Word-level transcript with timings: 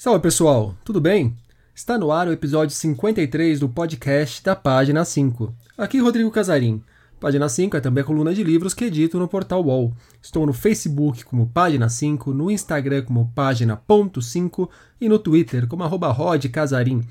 Salve 0.00 0.20
pessoal, 0.20 0.76
tudo 0.84 1.00
bem? 1.00 1.36
Está 1.74 1.98
no 1.98 2.12
ar 2.12 2.28
o 2.28 2.32
episódio 2.32 2.72
53 2.72 3.58
do 3.58 3.68
podcast 3.68 4.40
da 4.44 4.54
Página 4.54 5.04
5. 5.04 5.52
Aqui 5.76 5.98
Rodrigo 5.98 6.30
Casarim. 6.30 6.80
Página 7.18 7.48
5 7.48 7.76
é 7.76 7.80
também 7.80 8.02
a 8.02 8.06
coluna 8.06 8.32
de 8.32 8.44
livros 8.44 8.74
que 8.74 8.84
edito 8.84 9.18
no 9.18 9.26
portal 9.26 9.64
UOL. 9.64 9.92
Estou 10.22 10.46
no 10.46 10.52
Facebook 10.52 11.24
como 11.24 11.48
Página 11.48 11.88
5, 11.88 12.32
no 12.32 12.48
Instagram 12.48 13.02
como 13.02 13.32
Página.5 13.34 14.68
e 15.00 15.08
no 15.08 15.18
Twitter 15.18 15.66
como 15.66 15.82
arroba 15.82 16.12
Rod 16.12 16.46
Casarim, 16.46 17.02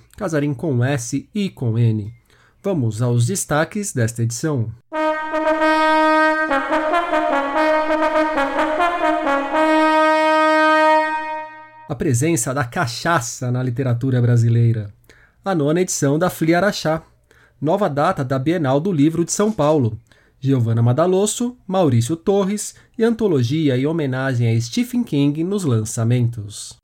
com 0.56 0.82
S 0.82 1.30
e 1.36 1.50
com 1.50 1.78
N. 1.78 2.14
Vamos 2.64 3.02
aos 3.02 3.26
destaques 3.26 3.92
desta 3.92 4.24
edição. 4.24 4.72
A 11.90 11.96
presença 11.96 12.54
da 12.54 12.66
cachaça 12.66 13.50
na 13.50 13.64
literatura 13.64 14.22
brasileira. 14.22 14.94
A 15.44 15.56
nona 15.56 15.80
edição 15.80 16.20
da 16.20 16.30
Fli 16.30 16.54
Araxá. 16.54 17.02
Nova 17.62 17.90
data 17.90 18.26
da 18.26 18.38
Bienal 18.38 18.82
do 18.82 18.92
Livro 18.92 19.24
de 19.24 19.32
São 19.32 19.54
Paulo. 19.54 19.98
Giovanna 20.38 20.82
Madalosso, 20.82 21.56
Maurício 21.66 22.18
Torres 22.18 22.76
e 22.98 23.06
antologia 23.06 23.78
em 23.78 23.86
homenagem 23.86 24.54
a 24.54 24.60
Stephen 24.60 25.02
King 25.02 25.46
nos 25.46 25.64
lançamentos. 25.64 26.78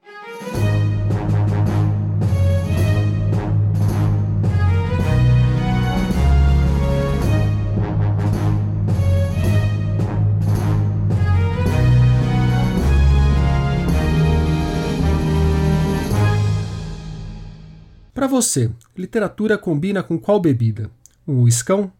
Para 18.14 18.28
você, 18.28 18.70
literatura 18.96 19.58
combina 19.58 20.04
com 20.04 20.20
qual 20.20 20.40
bebida? 20.40 20.92
Um 21.28 21.42
uiscão? 21.42 21.92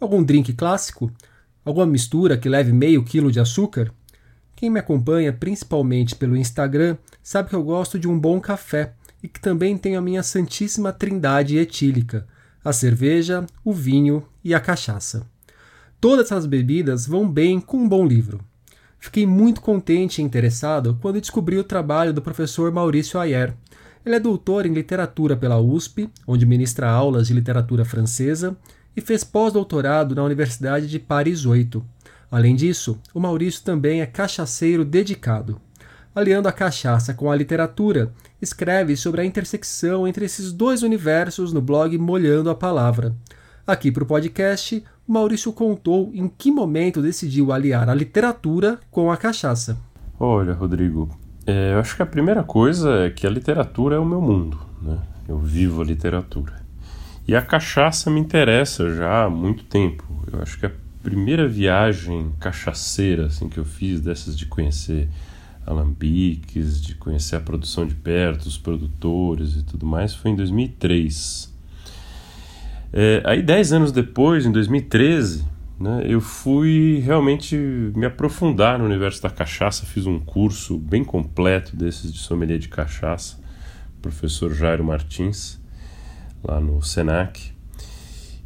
Algum 0.00 0.20
drink 0.20 0.52
clássico? 0.54 1.12
Alguma 1.64 1.86
mistura 1.86 2.36
que 2.36 2.48
leve 2.48 2.72
meio 2.72 3.04
quilo 3.04 3.30
de 3.30 3.38
açúcar? 3.38 3.92
Quem 4.56 4.68
me 4.68 4.80
acompanha 4.80 5.32
principalmente 5.32 6.16
pelo 6.16 6.36
Instagram 6.36 6.96
sabe 7.22 7.50
que 7.50 7.54
eu 7.54 7.62
gosto 7.62 8.00
de 8.00 8.08
um 8.08 8.18
bom 8.18 8.40
café 8.40 8.94
e 9.22 9.28
que 9.28 9.38
também 9.38 9.78
tenho 9.78 9.96
a 9.96 10.02
minha 10.02 10.24
santíssima 10.24 10.92
trindade 10.92 11.56
etílica: 11.56 12.26
a 12.64 12.72
cerveja, 12.72 13.46
o 13.64 13.72
vinho 13.72 14.26
e 14.42 14.52
a 14.52 14.58
cachaça. 14.58 15.24
Todas 16.00 16.26
essas 16.26 16.46
bebidas 16.46 17.06
vão 17.06 17.30
bem 17.30 17.60
com 17.60 17.76
um 17.76 17.88
bom 17.88 18.04
livro. 18.04 18.40
Fiquei 18.98 19.24
muito 19.24 19.60
contente 19.60 20.20
e 20.20 20.24
interessado 20.24 20.98
quando 21.00 21.20
descobri 21.20 21.56
o 21.58 21.64
trabalho 21.64 22.12
do 22.12 22.20
professor 22.20 22.72
Maurício 22.72 23.20
Ayer, 23.20 23.54
ele 24.04 24.14
é 24.14 24.20
doutor 24.20 24.66
em 24.66 24.72
literatura 24.72 25.36
pela 25.36 25.60
USP, 25.60 26.08
onde 26.26 26.46
ministra 26.46 26.90
aulas 26.90 27.28
de 27.28 27.34
literatura 27.34 27.84
francesa, 27.84 28.56
e 28.96 29.00
fez 29.00 29.22
pós-doutorado 29.22 30.14
na 30.14 30.24
Universidade 30.24 30.88
de 30.88 30.98
Paris 30.98 31.44
8. 31.44 31.84
Além 32.30 32.54
disso, 32.54 32.98
o 33.12 33.20
Maurício 33.20 33.62
também 33.62 34.00
é 34.00 34.06
cachaceiro 34.06 34.84
dedicado. 34.84 35.60
Aliando 36.14 36.48
a 36.48 36.52
cachaça 36.52 37.14
com 37.14 37.30
a 37.30 37.36
literatura, 37.36 38.12
escreve 38.40 38.96
sobre 38.96 39.20
a 39.20 39.24
intersecção 39.24 40.08
entre 40.08 40.24
esses 40.24 40.52
dois 40.52 40.82
universos 40.82 41.52
no 41.52 41.60
blog 41.60 41.96
Molhando 41.98 42.50
a 42.50 42.54
Palavra. 42.54 43.14
Aqui 43.66 43.92
para 43.92 44.02
o 44.02 44.06
podcast, 44.06 44.82
o 45.06 45.12
Maurício 45.12 45.52
contou 45.52 46.10
em 46.14 46.28
que 46.28 46.50
momento 46.50 47.00
decidiu 47.00 47.52
aliar 47.52 47.88
a 47.88 47.94
literatura 47.94 48.80
com 48.90 49.10
a 49.10 49.16
cachaça. 49.16 49.78
Olha, 50.18 50.52
Rodrigo, 50.52 51.08
é, 51.50 51.74
eu 51.74 51.80
acho 51.80 51.96
que 51.96 52.02
a 52.02 52.06
primeira 52.06 52.42
coisa 52.42 53.06
é 53.06 53.10
que 53.10 53.26
a 53.26 53.30
literatura 53.30 53.96
é 53.96 53.98
o 53.98 54.04
meu 54.04 54.20
mundo, 54.20 54.58
né? 54.80 54.98
Eu 55.28 55.38
vivo 55.38 55.82
a 55.82 55.84
literatura. 55.84 56.54
E 57.26 57.34
a 57.34 57.42
cachaça 57.42 58.10
me 58.10 58.20
interessa 58.20 58.94
já 58.94 59.24
há 59.24 59.30
muito 59.30 59.64
tempo. 59.64 60.04
Eu 60.32 60.40
acho 60.40 60.58
que 60.58 60.66
a 60.66 60.72
primeira 61.02 61.48
viagem 61.48 62.32
cachaceira 62.38 63.26
assim, 63.26 63.48
que 63.48 63.58
eu 63.58 63.64
fiz, 63.64 64.00
dessas 64.00 64.38
de 64.38 64.46
conhecer 64.46 65.08
alambiques, 65.66 66.80
de 66.80 66.94
conhecer 66.94 67.36
a 67.36 67.40
produção 67.40 67.86
de 67.86 67.94
perto, 67.94 68.46
os 68.46 68.58
produtores 68.58 69.56
e 69.56 69.62
tudo 69.62 69.86
mais, 69.86 70.14
foi 70.14 70.30
em 70.30 70.36
2003. 70.36 71.52
É, 72.92 73.22
aí, 73.24 73.42
dez 73.42 73.72
anos 73.72 73.92
depois, 73.92 74.46
em 74.46 74.52
2013, 74.52 75.44
né, 75.80 76.04
eu 76.06 76.20
fui 76.20 77.02
realmente 77.02 77.56
me 77.96 78.04
aprofundar 78.04 78.78
no 78.78 78.84
universo 78.84 79.22
da 79.22 79.30
cachaça, 79.30 79.86
fiz 79.86 80.06
um 80.06 80.18
curso 80.18 80.76
bem 80.76 81.02
completo 81.02 81.74
desses 81.74 82.12
de 82.12 82.18
sommelier 82.18 82.58
de 82.58 82.68
cachaça, 82.68 83.40
professor 84.02 84.52
Jairo 84.52 84.84
Martins, 84.84 85.58
lá 86.44 86.60
no 86.60 86.82
Senac. 86.82 87.52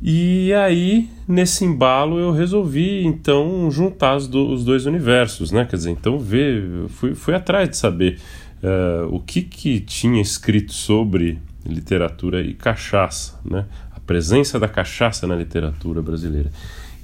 E 0.00 0.52
aí, 0.52 1.10
nesse 1.26 1.64
embalo, 1.64 2.20
eu 2.20 2.30
resolvi 2.30 3.04
então 3.04 3.68
juntar 3.68 4.16
os, 4.16 4.28
do, 4.28 4.52
os 4.52 4.64
dois 4.64 4.86
universos, 4.86 5.50
né? 5.50 5.64
Quer 5.64 5.76
dizer, 5.76 5.90
então 5.90 6.18
ver, 6.18 6.88
fui, 6.88 7.14
fui 7.14 7.34
atrás 7.34 7.68
de 7.68 7.76
saber 7.76 8.20
uh, 8.62 9.12
o 9.12 9.18
que, 9.18 9.42
que 9.42 9.80
tinha 9.80 10.20
escrito 10.20 10.72
sobre 10.72 11.40
literatura 11.66 12.42
e 12.42 12.54
cachaça, 12.54 13.40
né? 13.44 13.66
A 13.92 13.98
presença 13.98 14.60
da 14.60 14.68
cachaça 14.68 15.26
na 15.26 15.34
literatura 15.34 16.02
brasileira. 16.02 16.50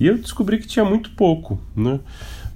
E 0.00 0.06
eu 0.06 0.16
descobri 0.16 0.59
que 0.59 0.66
tinha 0.66 0.84
muito 0.84 1.11
pouco, 1.11 1.61
né? 1.77 2.00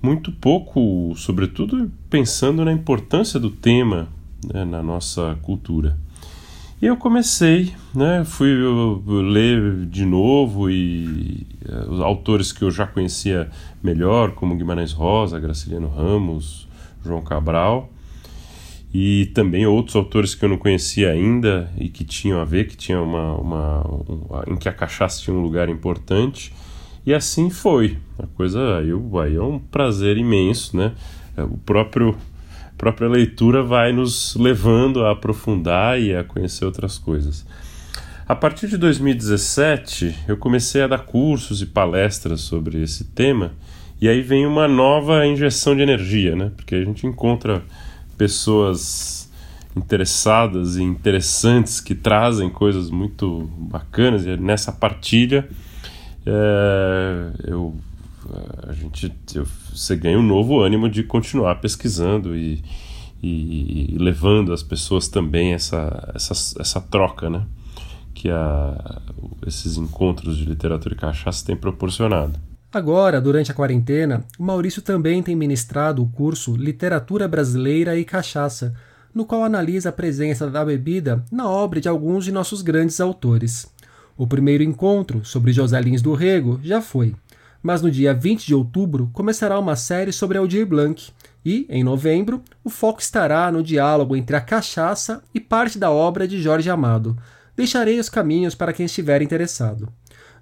Muito 0.02 0.32
pouco, 0.32 1.14
sobretudo 1.16 1.90
pensando 2.10 2.64
na 2.64 2.72
importância 2.72 3.38
do 3.38 3.50
tema 3.50 4.08
né, 4.52 4.64
na 4.64 4.82
nossa 4.82 5.38
cultura. 5.42 5.96
E 6.82 6.86
eu 6.86 6.96
comecei, 6.96 7.72
né, 7.94 8.24
fui 8.26 8.52
ler 9.06 9.86
de 9.86 10.04
novo 10.04 10.68
e 10.68 11.46
uh, 11.66 11.92
os 11.92 12.00
autores 12.00 12.52
que 12.52 12.62
eu 12.62 12.70
já 12.70 12.86
conhecia 12.86 13.50
melhor, 13.82 14.32
como 14.32 14.56
Guimarães 14.56 14.92
Rosa, 14.92 15.40
Graciliano 15.40 15.88
Ramos, 15.88 16.68
João 17.02 17.22
Cabral, 17.22 17.90
e 18.92 19.26
também 19.34 19.66
outros 19.66 19.96
autores 19.96 20.34
que 20.34 20.44
eu 20.44 20.48
não 20.48 20.58
conhecia 20.58 21.10
ainda 21.10 21.70
e 21.78 21.88
que 21.88 22.04
tinham 22.04 22.40
a 22.40 22.44
ver, 22.44 22.68
que 22.68 22.76
tinha 22.76 23.00
uma, 23.00 23.34
uma 23.36 23.86
um, 23.86 24.52
em 24.52 24.56
que 24.56 24.68
a 24.68 24.72
cachaça 24.72 25.22
tinha 25.22 25.34
um 25.34 25.40
lugar 25.40 25.68
importante. 25.68 26.52
E 27.06 27.12
assim 27.12 27.50
foi. 27.50 27.98
A 28.18 28.26
coisa 28.26 28.78
aí, 28.78 28.90
aí 29.22 29.36
é 29.36 29.42
um 29.42 29.58
prazer 29.58 30.16
imenso, 30.16 30.76
né? 30.76 30.92
É, 31.36 31.42
o 31.42 31.58
próprio 31.58 32.16
a 32.74 32.76
própria 32.76 33.08
leitura 33.08 33.62
vai 33.62 33.92
nos 33.92 34.34
levando 34.34 35.04
a 35.04 35.12
aprofundar 35.12 36.00
e 36.00 36.14
a 36.14 36.24
conhecer 36.24 36.64
outras 36.64 36.98
coisas. 36.98 37.46
A 38.26 38.34
partir 38.34 38.68
de 38.68 38.76
2017, 38.76 40.24
eu 40.26 40.36
comecei 40.36 40.82
a 40.82 40.86
dar 40.86 40.98
cursos 40.98 41.62
e 41.62 41.66
palestras 41.66 42.40
sobre 42.40 42.82
esse 42.82 43.04
tema, 43.04 43.52
e 44.00 44.08
aí 44.08 44.20
vem 44.22 44.44
uma 44.44 44.66
nova 44.66 45.24
injeção 45.26 45.76
de 45.76 45.82
energia, 45.82 46.34
né? 46.34 46.50
Porque 46.56 46.74
a 46.74 46.84
gente 46.84 47.06
encontra 47.06 47.62
pessoas 48.18 49.30
interessadas 49.76 50.76
e 50.76 50.82
interessantes 50.82 51.80
que 51.80 51.94
trazem 51.94 52.50
coisas 52.50 52.90
muito 52.90 53.48
bacanas, 53.56 54.26
e 54.26 54.36
nessa 54.36 54.72
partilha 54.72 55.48
é, 56.26 57.50
eu, 57.50 57.74
a 58.66 58.72
gente, 58.72 59.12
eu, 59.34 59.46
você 59.72 59.96
ganha 59.96 60.18
um 60.18 60.22
novo 60.22 60.60
ânimo 60.60 60.88
de 60.88 61.02
continuar 61.02 61.56
pesquisando 61.56 62.36
e, 62.36 62.62
e, 63.22 63.94
e 63.94 63.98
levando 63.98 64.52
as 64.52 64.62
pessoas 64.62 65.08
também 65.08 65.52
essa, 65.52 66.12
essa, 66.14 66.32
essa 66.60 66.80
troca, 66.80 67.28
né? 67.28 67.46
Que 68.14 68.30
a, 68.30 69.00
esses 69.46 69.76
encontros 69.76 70.36
de 70.36 70.44
literatura 70.44 70.94
e 70.94 70.98
cachaça 70.98 71.44
têm 71.44 71.56
proporcionado. 71.56 72.38
Agora, 72.72 73.20
durante 73.20 73.52
a 73.52 73.54
quarentena, 73.54 74.24
o 74.36 74.42
Maurício 74.42 74.82
também 74.82 75.22
tem 75.22 75.36
ministrado 75.36 76.02
o 76.02 76.08
curso 76.08 76.56
Literatura 76.56 77.28
Brasileira 77.28 77.96
e 77.96 78.04
Cachaça, 78.04 78.74
no 79.14 79.24
qual 79.24 79.44
analisa 79.44 79.90
a 79.90 79.92
presença 79.92 80.50
da 80.50 80.64
bebida 80.64 81.24
na 81.30 81.48
obra 81.48 81.80
de 81.80 81.88
alguns 81.88 82.24
de 82.24 82.32
nossos 82.32 82.62
grandes 82.62 83.00
autores. 83.00 83.72
O 84.16 84.26
primeiro 84.28 84.62
encontro 84.62 85.24
sobre 85.24 85.52
José 85.52 85.80
Lins 85.80 86.00
do 86.00 86.14
Rego 86.14 86.60
já 86.62 86.80
foi, 86.80 87.16
mas 87.60 87.82
no 87.82 87.90
dia 87.90 88.14
20 88.14 88.46
de 88.46 88.54
outubro 88.54 89.10
começará 89.12 89.58
uma 89.58 89.74
série 89.74 90.12
sobre 90.12 90.38
Aldir 90.38 90.64
Blanc 90.66 91.10
e, 91.44 91.66
em 91.68 91.82
novembro, 91.82 92.40
o 92.62 92.70
foco 92.70 93.00
estará 93.00 93.50
no 93.50 93.62
diálogo 93.62 94.14
entre 94.14 94.36
a 94.36 94.40
cachaça 94.40 95.22
e 95.34 95.40
parte 95.40 95.78
da 95.78 95.90
obra 95.90 96.28
de 96.28 96.40
Jorge 96.40 96.70
Amado. 96.70 97.16
Deixarei 97.56 97.98
os 97.98 98.08
caminhos 98.08 98.54
para 98.54 98.72
quem 98.72 98.86
estiver 98.86 99.20
interessado. 99.20 99.92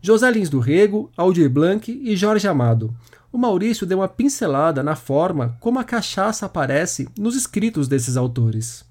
José 0.02 0.30
Lins 0.30 0.50
do 0.50 0.58
Rego, 0.60 1.10
Aldir 1.16 1.48
Blanc 1.48 1.90
e 1.90 2.14
Jorge 2.14 2.46
Amado. 2.46 2.94
O 3.32 3.38
Maurício 3.38 3.86
deu 3.86 4.00
uma 4.00 4.08
pincelada 4.08 4.82
na 4.82 4.96
forma 4.96 5.56
como 5.60 5.78
a 5.78 5.84
cachaça 5.84 6.44
aparece 6.44 7.08
nos 7.18 7.34
escritos 7.34 7.88
desses 7.88 8.18
autores. 8.18 8.84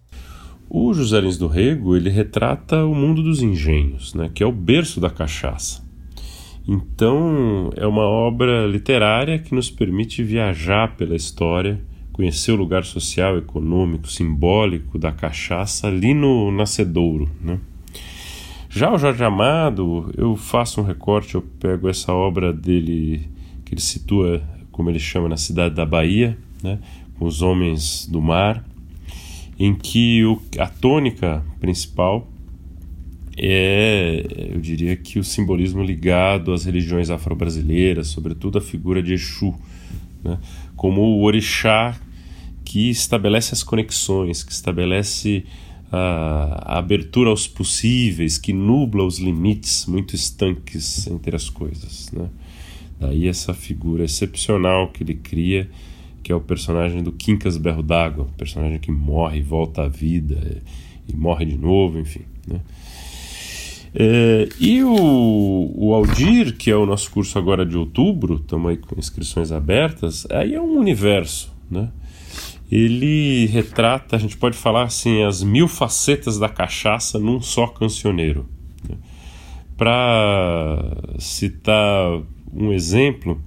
O 0.73 0.93
José 0.93 1.19
Lins 1.19 1.37
do 1.37 1.47
Rego 1.47 1.97
ele 1.97 2.09
retrata 2.09 2.85
o 2.85 2.95
mundo 2.95 3.21
dos 3.21 3.43
engenhos, 3.43 4.13
né, 4.13 4.31
que 4.33 4.41
é 4.41 4.45
o 4.45 4.53
berço 4.53 5.01
da 5.01 5.09
cachaça. 5.09 5.83
Então 6.65 7.71
é 7.75 7.85
uma 7.85 8.03
obra 8.03 8.65
literária 8.67 9.37
que 9.37 9.53
nos 9.53 9.69
permite 9.69 10.23
viajar 10.23 10.95
pela 10.95 11.13
história 11.13 11.81
conhecer 12.13 12.53
o 12.53 12.55
lugar 12.55 12.85
social, 12.85 13.37
econômico, 13.37 14.09
simbólico 14.09 14.97
da 14.97 15.11
cachaça 15.11 15.87
ali 15.87 16.13
no 16.13 16.49
Nascedouro. 16.53 17.29
Né? 17.41 17.59
Já 18.69 18.93
o 18.93 18.97
Jorge 18.97 19.25
Amado, 19.25 20.09
eu 20.17 20.37
faço 20.37 20.79
um 20.79 20.85
recorte, 20.85 21.35
eu 21.35 21.41
pego 21.59 21.89
essa 21.89 22.13
obra 22.13 22.53
dele, 22.53 23.27
que 23.65 23.73
ele 23.73 23.81
situa, 23.81 24.41
como 24.71 24.89
ele 24.89 24.99
chama, 24.99 25.27
na 25.27 25.35
cidade 25.35 25.75
da 25.75 25.85
Bahia, 25.85 26.37
né? 26.63 26.79
com 27.19 27.25
os 27.25 27.41
homens 27.41 28.07
do 28.07 28.21
mar, 28.21 28.63
em 29.63 29.75
que 29.75 30.25
o, 30.25 30.41
a 30.57 30.65
tônica 30.65 31.45
principal 31.59 32.27
é, 33.37 34.25
eu 34.55 34.59
diria 34.59 34.95
que 34.95 35.19
o 35.19 35.23
simbolismo 35.23 35.83
ligado 35.83 36.51
às 36.51 36.65
religiões 36.65 37.11
afro-brasileiras, 37.11 38.07
sobretudo 38.07 38.57
a 38.57 38.61
figura 38.61 39.03
de 39.03 39.13
Exu, 39.13 39.53
né? 40.23 40.39
como 40.75 41.01
o 41.01 41.21
orixá 41.21 41.95
que 42.65 42.89
estabelece 42.89 43.53
as 43.53 43.61
conexões, 43.61 44.43
que 44.43 44.51
estabelece 44.51 45.43
a, 45.91 46.73
a 46.73 46.77
abertura 46.79 47.29
aos 47.29 47.45
possíveis, 47.45 48.39
que 48.39 48.53
nubla 48.53 49.03
os 49.03 49.19
limites 49.19 49.85
muito 49.85 50.15
estanques 50.15 51.05
entre 51.05 51.35
as 51.35 51.51
coisas. 51.51 52.11
Né? 52.11 52.27
Daí 52.99 53.27
essa 53.27 53.53
figura 53.53 54.05
excepcional 54.05 54.87
que 54.87 55.03
ele 55.03 55.13
cria, 55.13 55.69
que 56.23 56.31
é 56.31 56.35
o 56.35 56.41
personagem 56.41 57.03
do 57.03 57.11
Quincas 57.11 57.57
Berro 57.57 57.83
d'Água, 57.83 58.27
personagem 58.37 58.79
que 58.79 58.91
morre 58.91 59.41
volta 59.41 59.83
à 59.83 59.87
vida 59.87 60.61
e, 61.07 61.13
e 61.13 61.15
morre 61.15 61.45
de 61.45 61.57
novo, 61.57 61.99
enfim. 61.99 62.21
Né? 62.47 62.61
É, 63.93 64.47
e 64.59 64.83
o, 64.83 65.71
o 65.75 65.93
Aldir, 65.93 66.55
que 66.55 66.71
é 66.71 66.75
o 66.75 66.85
nosso 66.85 67.11
curso 67.11 67.37
agora 67.37 67.65
de 67.65 67.77
outubro, 67.77 68.35
estamos 68.35 68.71
aí 68.71 68.77
com 68.77 68.97
inscrições 68.97 69.51
abertas, 69.51 70.25
aí 70.29 70.55
é 70.55 70.61
um 70.61 70.77
universo, 70.77 71.53
né? 71.69 71.89
Ele 72.71 73.47
retrata, 73.47 74.15
a 74.15 74.19
gente 74.19 74.37
pode 74.37 74.55
falar 74.55 74.83
assim, 74.83 75.23
as 75.23 75.43
mil 75.43 75.67
facetas 75.67 76.39
da 76.39 76.47
cachaça 76.47 77.19
num 77.19 77.41
só 77.41 77.67
cancioneiro. 77.67 78.47
Né? 78.87 78.95
Para 79.75 80.79
citar 81.19 82.21
um 82.53 82.71
exemplo, 82.71 83.41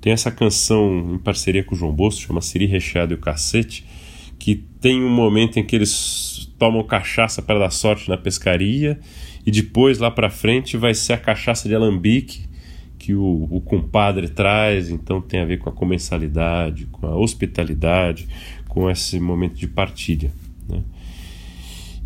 tem 0.00 0.12
essa 0.12 0.30
canção 0.30 1.14
em 1.14 1.18
parceria 1.18 1.62
com 1.62 1.74
o 1.74 1.78
João 1.78 1.92
Bosco, 1.92 2.22
chama 2.22 2.40
Siri 2.40 2.66
Recheado 2.66 3.12
e 3.12 3.16
o 3.16 3.18
Cacete, 3.18 3.84
que 4.38 4.56
tem 4.80 5.02
um 5.02 5.10
momento 5.10 5.58
em 5.58 5.64
que 5.64 5.76
eles 5.76 6.50
tomam 6.58 6.82
cachaça 6.82 7.42
para 7.42 7.58
dar 7.58 7.70
sorte 7.70 8.08
na 8.08 8.16
pescaria 8.16 8.98
e 9.44 9.50
depois 9.50 9.98
lá 9.98 10.10
para 10.10 10.30
frente 10.30 10.76
vai 10.76 10.94
ser 10.94 11.14
a 11.14 11.18
cachaça 11.18 11.68
de 11.68 11.74
alambique 11.74 12.48
que 12.98 13.14
o, 13.14 13.48
o 13.50 13.60
compadre 13.62 14.28
traz, 14.28 14.90
então 14.90 15.22
tem 15.22 15.40
a 15.40 15.44
ver 15.46 15.58
com 15.58 15.70
a 15.70 15.72
comensalidade, 15.72 16.86
com 16.86 17.06
a 17.06 17.16
hospitalidade, 17.16 18.28
com 18.68 18.90
esse 18.90 19.18
momento 19.18 19.54
de 19.54 19.66
partilha. 19.66 20.30
Né? 20.68 20.82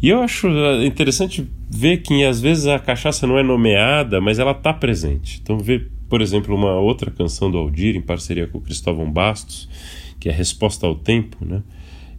E 0.00 0.08
eu 0.08 0.20
acho 0.20 0.48
eh, 0.48 0.86
interessante 0.86 1.48
ver 1.68 1.98
que 1.98 2.24
às 2.24 2.40
vezes 2.40 2.66
a 2.66 2.78
cachaça 2.78 3.26
não 3.26 3.38
é 3.38 3.42
nomeada, 3.42 4.20
mas 4.20 4.38
ela 4.38 4.52
está 4.52 4.72
presente. 4.72 5.40
Então, 5.42 5.58
ver, 5.58 5.90
por 6.08 6.20
exemplo, 6.20 6.54
uma 6.54 6.74
outra 6.74 7.10
canção 7.10 7.50
do 7.50 7.58
Aldir, 7.58 7.96
em 7.96 8.02
parceria 8.02 8.46
com 8.46 8.58
o 8.58 8.60
Cristóvão 8.60 9.10
Bastos, 9.10 9.68
que 10.20 10.28
é 10.28 10.32
Resposta 10.32 10.86
ao 10.86 10.94
Tempo, 10.94 11.44
né? 11.44 11.62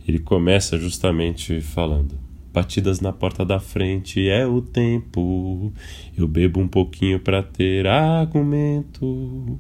ele 0.07 0.19
começa 0.19 0.77
justamente 0.77 1.61
falando: 1.61 2.17
Batidas 2.53 3.01
na 3.01 3.11
porta 3.11 3.43
da 3.43 3.59
frente 3.59 4.29
é 4.29 4.45
o 4.45 4.61
tempo. 4.61 5.73
Eu 6.17 6.27
bebo 6.27 6.59
um 6.59 6.67
pouquinho 6.67 7.19
para 7.19 7.43
ter 7.43 7.87
argumento. 7.87 9.59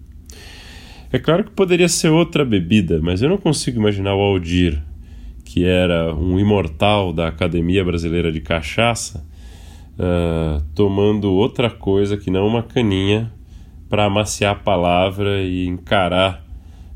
É 1.11 1.19
claro 1.19 1.43
que 1.43 1.51
poderia 1.51 1.89
ser 1.89 2.09
outra 2.09 2.45
bebida, 2.45 2.99
mas 3.01 3.21
eu 3.21 3.29
não 3.29 3.37
consigo 3.37 3.79
imaginar 3.79 4.15
o 4.15 4.21
Aldir, 4.21 4.81
que 5.43 5.65
era 5.65 6.13
um 6.13 6.39
imortal 6.39 7.13
da 7.13 7.27
Academia 7.27 7.83
Brasileira 7.83 8.31
de 8.31 8.41
Cachaça, 8.41 9.25
uh, 9.97 10.63
tomando 10.73 11.31
outra 11.31 11.69
coisa 11.69 12.17
que 12.17 12.29
não 12.29 12.45
uma 12.47 12.63
caninha 12.63 13.31
para 13.89 14.05
amaciar 14.05 14.53
a 14.53 14.59
palavra 14.59 15.41
e 15.41 15.67
encarar 15.67 16.43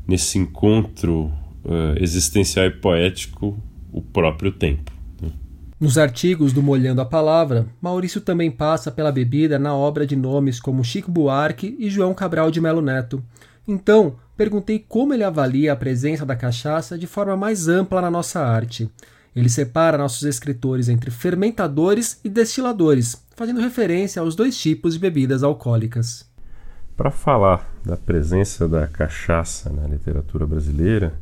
nesse 0.06 0.38
encontro 0.38 1.32
uh, 1.64 1.96
existencial 2.00 2.66
e 2.66 2.70
poético 2.70 3.56
o 3.92 4.02
próprio 4.02 4.52
tempo. 4.52 4.90
Nos 5.80 5.96
artigos 5.96 6.52
do 6.52 6.62
Molhando 6.62 7.00
a 7.00 7.06
Palavra, 7.06 7.66
Maurício 7.80 8.20
também 8.20 8.50
passa 8.50 8.90
pela 8.90 9.10
bebida 9.10 9.58
na 9.58 9.74
obra 9.74 10.06
de 10.06 10.14
nomes 10.14 10.60
como 10.60 10.84
Chico 10.84 11.10
Buarque 11.10 11.74
e 11.78 11.88
João 11.88 12.12
Cabral 12.12 12.50
de 12.50 12.60
Melo 12.60 12.82
Neto. 12.82 13.24
Então, 13.66 14.16
perguntei 14.36 14.78
como 14.78 15.14
ele 15.14 15.24
avalia 15.24 15.72
a 15.72 15.76
presença 15.76 16.26
da 16.26 16.36
cachaça 16.36 16.98
de 16.98 17.06
forma 17.06 17.34
mais 17.34 17.66
ampla 17.66 18.02
na 18.02 18.10
nossa 18.10 18.40
arte. 18.40 18.90
Ele 19.34 19.48
separa 19.48 19.96
nossos 19.96 20.24
escritores 20.24 20.90
entre 20.90 21.10
fermentadores 21.10 22.20
e 22.22 22.28
destiladores, 22.28 23.24
fazendo 23.34 23.60
referência 23.60 24.20
aos 24.20 24.34
dois 24.34 24.60
tipos 24.60 24.92
de 24.94 25.00
bebidas 25.00 25.42
alcoólicas. 25.42 26.29
Para 27.00 27.10
falar 27.10 27.66
da 27.82 27.96
presença 27.96 28.68
da 28.68 28.86
cachaça 28.86 29.72
na 29.72 29.88
literatura 29.88 30.46
brasileira, 30.46 31.14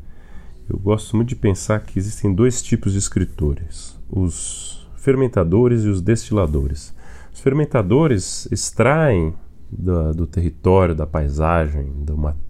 eu 0.68 0.76
gosto 0.76 1.14
muito 1.14 1.28
de 1.28 1.36
pensar 1.36 1.78
que 1.82 2.00
existem 2.00 2.34
dois 2.34 2.60
tipos 2.60 2.94
de 2.94 2.98
escritores 2.98 3.96
os 4.10 4.90
fermentadores 4.96 5.84
e 5.84 5.88
os 5.88 6.02
destiladores. 6.02 6.92
Os 7.32 7.38
fermentadores 7.38 8.48
extraem 8.50 9.32
do, 9.70 10.14
do 10.14 10.26
território, 10.26 10.96
da 10.96 11.06
paisagem, 11.06 11.92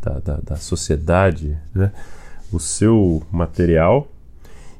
da, 0.01 0.21
da, 0.21 0.37
da, 0.37 0.57
sociedade, 0.57 1.55
né, 1.75 1.93
o 2.51 2.59
seu 2.59 3.23
material 3.31 4.09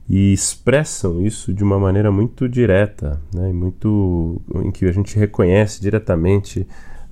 e 0.09 0.33
expressam 0.33 1.21
isso 1.21 1.53
de 1.53 1.63
uma 1.63 1.79
maneira 1.79 2.11
muito 2.11 2.49
direta, 2.49 3.21
né, 3.31 3.53
muito 3.53 4.41
em 4.65 4.71
que 4.71 4.87
a 4.87 4.93
gente 4.93 5.19
reconhece 5.19 5.83
diretamente 5.83 6.67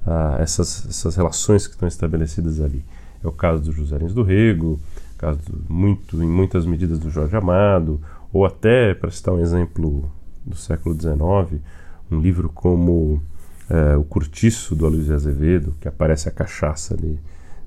ah, 0.06 0.36
essas, 0.38 0.86
essas 0.88 1.16
relações 1.16 1.66
que 1.66 1.74
estão 1.74 1.88
estabelecidas 1.88 2.60
ali. 2.60 2.84
É 3.22 3.26
o 3.26 3.32
caso 3.32 3.62
do 3.62 3.72
José 3.72 3.98
Lins 3.98 4.14
do 4.14 4.22
Rego, 4.22 4.78
caso 5.18 5.40
muito, 5.68 6.22
em 6.22 6.28
muitas 6.28 6.64
medidas 6.64 6.98
do 6.98 7.10
Jorge 7.10 7.36
Amado, 7.36 8.00
ou 8.32 8.44
até, 8.46 8.94
para 8.94 9.10
citar 9.10 9.34
um 9.34 9.40
exemplo 9.40 10.10
do 10.44 10.56
século 10.56 10.94
XIX, 10.94 11.60
um 12.10 12.20
livro 12.20 12.48
como 12.48 13.20
é, 13.68 13.96
O 13.96 14.04
Curtiço, 14.04 14.76
do 14.76 14.86
Aloysio 14.86 15.14
Azevedo, 15.14 15.74
que 15.80 15.88
aparece 15.88 16.28
a 16.28 16.32
cachaça 16.32 16.94
ali 16.94 17.18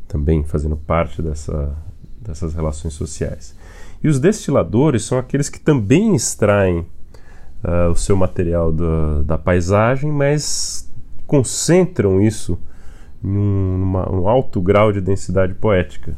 também 0.08 0.44
fazendo 0.44 0.76
parte 0.76 1.22
dessa, 1.22 1.76
dessas 2.20 2.54
relações 2.54 2.94
sociais. 2.94 3.56
E 4.04 4.08
os 4.08 4.20
destiladores 4.20 5.04
são 5.04 5.18
aqueles 5.18 5.50
que 5.50 5.60
também 5.60 6.16
extraem 6.16 6.80
uh, 6.80 7.92
o 7.92 7.96
seu 7.96 8.16
material 8.16 8.72
da, 8.72 9.22
da 9.24 9.38
paisagem, 9.38 10.12
mas 10.12 10.89
concentram 11.30 12.19
isso 12.19 12.57
em 13.24 13.30
um, 13.30 14.28
alto 14.28 14.59
grau 14.59 14.92
de 14.92 15.00
densidade 15.00 15.54
poética. 15.54 16.18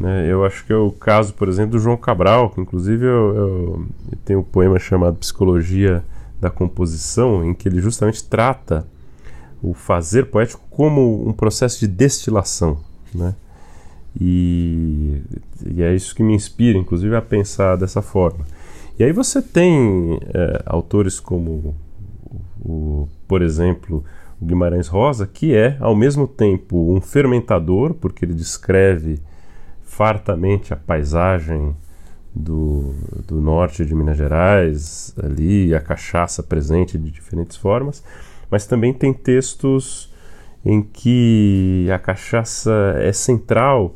Né? 0.00 0.26
Eu 0.26 0.44
acho 0.44 0.64
que 0.64 0.72
é 0.72 0.76
o 0.76 0.90
caso, 0.90 1.34
por 1.34 1.48
exemplo, 1.48 1.72
do 1.72 1.78
João 1.78 1.96
Cabral, 1.96 2.50
que 2.50 2.60
inclusive 2.60 3.04
eu, 3.04 3.36
eu, 3.36 3.86
eu 4.10 4.18
tenho 4.24 4.40
um 4.40 4.44
poema 4.44 4.78
chamado 4.78 5.18
Psicologia 5.18 6.02
da 6.40 6.48
Composição, 6.48 7.44
em 7.44 7.52
que 7.52 7.68
ele 7.68 7.80
justamente 7.80 8.24
trata 8.24 8.86
o 9.62 9.74
fazer 9.74 10.26
poético 10.26 10.62
como 10.70 11.28
um 11.28 11.32
processo 11.32 11.78
de 11.78 11.86
destilação. 11.86 12.78
Né? 13.14 13.34
E, 14.18 15.22
e, 15.66 15.82
é 15.82 15.94
isso 15.94 16.14
que 16.14 16.22
me 16.22 16.34
inspira, 16.34 16.78
inclusive, 16.78 17.14
a 17.14 17.22
pensar 17.22 17.76
dessa 17.76 18.00
forma. 18.00 18.44
E 18.98 19.04
aí 19.04 19.12
você 19.12 19.40
tem 19.40 20.18
é, 20.34 20.62
autores 20.66 21.20
como, 21.20 21.74
o, 22.64 23.08
por 23.28 23.42
exemplo, 23.42 24.04
o 24.42 24.44
Guimarães 24.44 24.88
Rosa, 24.88 25.24
que 25.24 25.54
é, 25.54 25.76
ao 25.78 25.94
mesmo 25.94 26.26
tempo, 26.26 26.92
um 26.92 27.00
fermentador, 27.00 27.94
porque 27.94 28.24
ele 28.24 28.34
descreve 28.34 29.20
fartamente 29.82 30.72
a 30.72 30.76
paisagem 30.76 31.76
do, 32.34 32.92
do 33.26 33.40
norte 33.40 33.84
de 33.84 33.94
Minas 33.94 34.16
Gerais, 34.16 35.14
ali 35.22 35.72
a 35.72 35.80
cachaça 35.80 36.42
presente 36.42 36.98
de 36.98 37.10
diferentes 37.10 37.56
formas, 37.56 38.02
mas 38.50 38.66
também 38.66 38.92
tem 38.92 39.12
textos 39.12 40.12
em 40.64 40.82
que 40.82 41.88
a 41.92 41.98
cachaça 41.98 42.94
é 42.98 43.12
central 43.12 43.94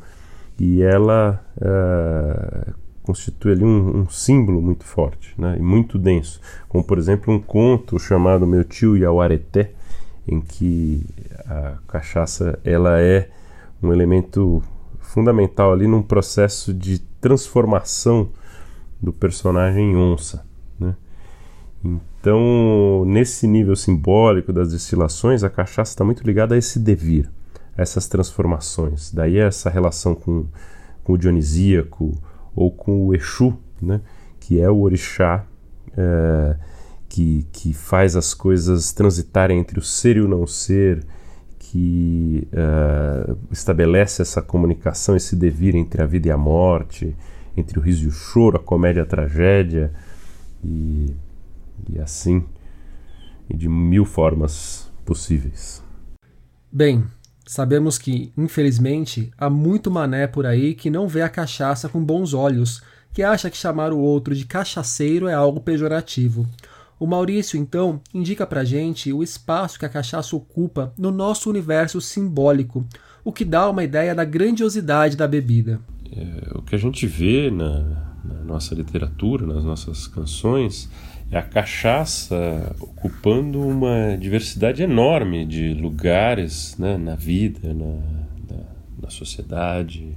e 0.57 0.81
ela 0.81 1.43
uh, 1.57 2.73
constitui 3.03 3.51
ali 3.51 3.63
um, 3.63 4.01
um, 4.01 4.09
símbolo 4.09 4.61
muito 4.61 4.83
forte 4.83 5.33
né, 5.37 5.55
e 5.57 5.61
muito 5.61 5.97
denso, 5.97 6.39
como 6.67 6.83
por 6.83 6.97
exemplo 6.97 7.33
um 7.33 7.39
conto 7.39 7.99
chamado 7.99 8.47
Meu 8.47 8.63
Tio 8.63 8.97
e 8.97 9.05
Areté, 9.05 9.71
em 10.27 10.41
que 10.41 11.05
a 11.45 11.77
cachaça 11.87 12.59
ela 12.63 12.99
é 12.99 13.29
um 13.81 13.93
elemento 13.93 14.61
fundamental 14.99 15.71
ali 15.71 15.87
num 15.87 16.01
processo 16.01 16.73
de 16.73 16.99
transformação 16.99 18.29
do 19.01 19.13
personagem 19.13 19.91
em 19.91 19.95
onça. 19.95 20.45
Né? 20.79 20.95
Então, 21.83 23.05
nesse 23.05 23.47
nível 23.47 23.75
simbólico 23.75 24.51
das 24.51 24.71
destilações, 24.71 25.43
a 25.43 25.49
cachaça 25.49 25.91
está 25.91 26.03
muito 26.03 26.23
ligada 26.23 26.55
a 26.55 26.57
esse 26.57 26.79
devir, 26.79 27.29
a 27.77 27.81
essas 27.81 28.07
transformações. 28.07 29.11
Daí 29.13 29.37
essa 29.37 29.69
relação 29.69 30.13
com, 30.13 30.45
com 31.03 31.13
o 31.13 31.17
dionisíaco 31.17 32.13
ou 32.55 32.71
com 32.71 33.05
o 33.05 33.15
Exu, 33.15 33.57
né? 33.81 34.01
que 34.39 34.59
é 34.59 34.69
o 34.69 34.81
orixá 34.81 35.45
é, 35.95 36.55
que, 37.09 37.47
que 37.51 37.73
faz 37.73 38.15
as 38.15 38.33
coisas 38.33 38.91
transitarem 38.91 39.59
entre 39.59 39.79
o 39.79 39.81
ser 39.81 40.17
e 40.17 40.21
o 40.21 40.27
não 40.27 40.45
ser, 40.45 41.05
que 41.59 42.47
é, 42.51 43.35
estabelece 43.51 44.21
essa 44.21 44.41
comunicação, 44.41 45.15
esse 45.15 45.35
devir 45.35 45.75
entre 45.75 46.01
a 46.01 46.05
vida 46.05 46.27
e 46.27 46.31
a 46.31 46.37
morte, 46.37 47.15
entre 47.55 47.79
o 47.79 47.81
riso 47.81 48.05
e 48.05 48.07
o 48.07 48.11
choro, 48.11 48.57
a 48.57 48.59
comédia 48.59 49.01
e 49.01 49.03
a 49.03 49.05
tragédia, 49.05 49.91
e, 50.63 51.13
e 51.89 51.99
assim, 51.99 52.43
e 53.49 53.55
de 53.55 53.67
mil 53.67 54.05
formas 54.05 54.91
possíveis. 55.05 55.83
Bem, 56.71 57.05
Sabemos 57.47 57.97
que, 57.97 58.33
infelizmente, 58.37 59.31
há 59.37 59.49
muito 59.49 59.89
mané 59.89 60.27
por 60.27 60.45
aí 60.45 60.75
que 60.75 60.89
não 60.89 61.07
vê 61.07 61.21
a 61.21 61.29
cachaça 61.29 61.87
com 61.87 62.03
bons 62.03 62.33
olhos, 62.33 62.81
que 63.13 63.23
acha 63.23 63.49
que 63.49 63.55
chamar 63.55 63.93
o 63.93 63.99
outro 63.99 64.35
de 64.35 64.45
cachaceiro 64.45 65.29
é 65.29 65.33
algo 65.33 65.61
pejorativo. 65.61 66.45
O 66.99 67.05
Maurício, 67.05 67.59
então, 67.59 68.01
indica 68.13 68.45
pra 68.45 68.63
gente 68.63 69.13
o 69.13 69.21
espaço 69.21 69.77
que 69.77 69.85
a 69.85 69.89
cachaça 69.89 70.35
ocupa 70.35 70.93
no 70.97 71.11
nosso 71.11 71.49
universo 71.49 72.01
simbólico, 72.01 72.85
o 73.23 73.31
que 73.31 73.45
dá 73.45 73.69
uma 73.69 73.83
ideia 73.83 74.15
da 74.15 74.25
grandiosidade 74.25 75.15
da 75.15 75.27
bebida. 75.27 75.79
É, 76.11 76.57
o 76.57 76.61
que 76.61 76.75
a 76.75 76.79
gente 76.79 77.05
vê 77.05 77.51
na, 77.51 78.07
na 78.23 78.43
nossa 78.43 78.73
literatura, 78.73 79.45
nas 79.45 79.63
nossas 79.63 80.07
canções, 80.07 80.89
é 81.31 81.37
a 81.37 81.43
cachaça 81.43 82.75
ocupando 82.79 83.61
uma 83.61 84.15
diversidade 84.17 84.81
enorme 84.81 85.45
de 85.45 85.73
lugares 85.73 86.77
né, 86.77 86.97
na 86.97 87.15
vida, 87.15 87.73
na, 87.73 87.95
na, 88.49 88.63
na, 89.03 89.09
sociedade, 89.09 90.15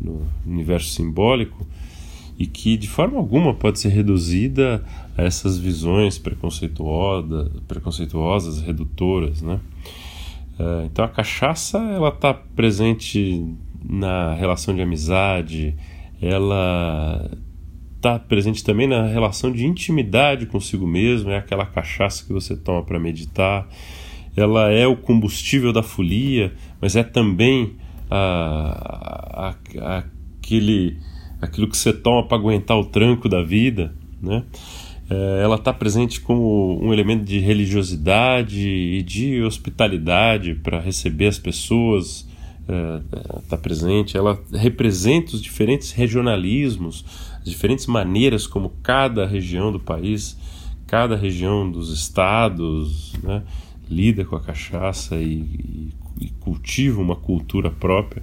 no 0.00 0.26
universo 0.46 0.90
simbólico, 0.90 1.66
e 2.38 2.46
que 2.46 2.76
de 2.76 2.88
forma 2.88 3.18
alguma 3.18 3.54
pode 3.54 3.78
ser 3.78 3.90
reduzida 3.90 4.84
a 5.16 5.22
essas 5.22 5.56
visões 5.58 6.18
preconceituosas, 6.18 8.60
redutoras. 8.62 9.40
Né? 9.42 9.60
É, 10.58 10.86
então 10.86 11.04
a 11.04 11.08
cachaça 11.08 11.78
ela 11.78 12.08
está 12.08 12.34
presente 12.34 13.46
na 13.84 14.34
relação 14.34 14.74
de 14.74 14.82
amizade, 14.82 15.76
ela 16.20 17.30
está 17.96 18.18
presente 18.18 18.64
também 18.64 18.88
na 18.88 19.06
relação 19.06 19.52
de 19.52 19.64
intimidade 19.64 20.46
consigo 20.46 20.86
mesmo, 20.86 21.30
é 21.30 21.36
aquela 21.36 21.64
cachaça 21.64 22.24
que 22.24 22.32
você 22.32 22.56
toma 22.56 22.82
para 22.82 22.98
meditar. 22.98 23.68
Ela 24.36 24.70
é 24.70 24.86
o 24.86 24.96
combustível 24.96 25.72
da 25.72 25.82
folia, 25.82 26.52
mas 26.80 26.96
é 26.96 27.02
também 27.02 27.76
a, 28.10 29.48
a, 29.48 29.54
a, 29.78 30.04
aquele, 30.38 30.98
aquilo 31.42 31.66
que 31.68 31.76
você 31.76 31.92
toma 31.92 32.22
para 32.22 32.38
aguentar 32.38 32.78
o 32.78 32.84
tranco 32.84 33.28
da 33.28 33.42
vida. 33.42 33.92
Né? 34.22 34.44
É, 35.10 35.40
ela 35.42 35.56
está 35.56 35.72
presente 35.72 36.20
como 36.20 36.80
um 36.80 36.92
elemento 36.92 37.24
de 37.24 37.40
religiosidade 37.40 38.60
e 38.60 39.02
de 39.02 39.42
hospitalidade 39.42 40.54
para 40.54 40.78
receber 40.78 41.26
as 41.26 41.38
pessoas. 41.38 42.30
Está 43.42 43.56
é, 43.56 43.58
é 43.58 43.60
presente, 43.60 44.16
ela 44.16 44.40
representa 44.52 45.34
os 45.34 45.42
diferentes 45.42 45.90
regionalismos, 45.90 47.04
as 47.40 47.50
diferentes 47.50 47.88
maneiras 47.88 48.46
como 48.46 48.70
cada 48.84 49.26
região 49.26 49.72
do 49.72 49.80
país, 49.80 50.38
cada 50.86 51.16
região 51.16 51.68
dos 51.68 51.92
estados 51.92 53.14
né, 53.20 53.42
lida 53.90 54.24
com 54.24 54.36
a 54.36 54.40
cachaça 54.40 55.16
e, 55.16 55.40
e, 55.40 55.92
e 56.20 56.30
cultiva 56.38 57.00
uma 57.00 57.16
cultura 57.16 57.68
própria. 57.68 58.22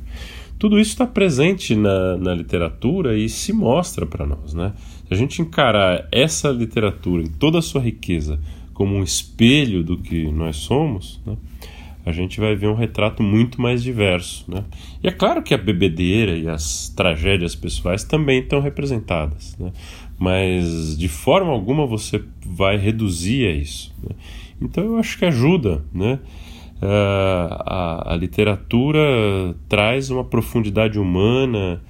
Tudo 0.60 0.78
isso 0.78 0.92
está 0.92 1.08
presente 1.08 1.74
na, 1.74 2.18
na 2.18 2.36
literatura 2.36 3.18
e 3.18 3.30
se 3.30 3.54
mostra 3.54 4.06
para 4.06 4.25
nós. 4.25 4.54
Né? 4.54 4.74
Se 5.08 5.13
a 5.13 5.16
gente 5.16 5.42
encarar 5.42 6.06
essa 6.12 6.50
literatura 6.50 7.24
em 7.24 7.30
toda 7.30 7.60
a 7.60 7.62
sua 7.62 7.80
riqueza 7.82 8.38
como 8.74 8.96
um 8.96 9.04
espelho 9.04 9.84
do 9.84 9.98
que 9.98 10.30
nós 10.32 10.58
somos, 10.58 11.22
né, 11.25 11.38
a 12.06 12.12
gente 12.12 12.39
vai 12.39 12.56
ver 12.56 12.68
um 12.68 12.75
retrato 12.75 13.24
muito 13.24 13.62
mais 13.62 13.82
diverso. 13.82 14.46
Né? 14.50 14.66
E 15.01 15.08
é 15.08 15.12
claro 15.12 15.42
que 15.42 15.54
a 15.54 15.58
bebedeira 15.58 16.38
e 16.38 16.48
as 16.48 16.89
tragédias 16.89 17.56
pessoais 17.56 18.04
também 18.04 18.42
estão 18.42 18.60
representadas, 18.60 19.56
né? 19.58 19.72
mas 20.18 20.98
de 20.98 21.08
forma 21.08 21.51
alguma 21.51 21.86
você 21.86 22.22
vai 22.46 22.78
reduzir 22.78 23.48
a 23.48 23.51
isso. 23.51 23.94
Né? 24.04 24.16
Então 24.62 24.84
eu 24.84 24.98
acho 24.98 25.18
que 25.18 25.24
ajuda. 25.24 25.82
Né? 25.94 26.20
Uh, 26.81 27.51
a, 27.65 28.13
a, 28.13 28.15
literatura 28.15 29.53
traz 29.67 30.09
uma 30.09 30.24
profundidade 30.24 30.98
humana 30.98 31.81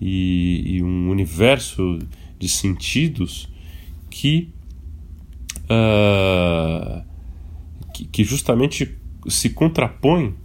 e, 0.00 0.76
e 0.76 0.82
um 0.82 1.10
universo 1.10 1.98
de 2.38 2.48
sentidos 2.48 3.48
que, 4.08 4.52
uh, 5.64 7.02
que, 7.92 8.04
que 8.04 8.22
justamente 8.22 8.96
se 9.26 9.50
contrapõe 9.50 10.36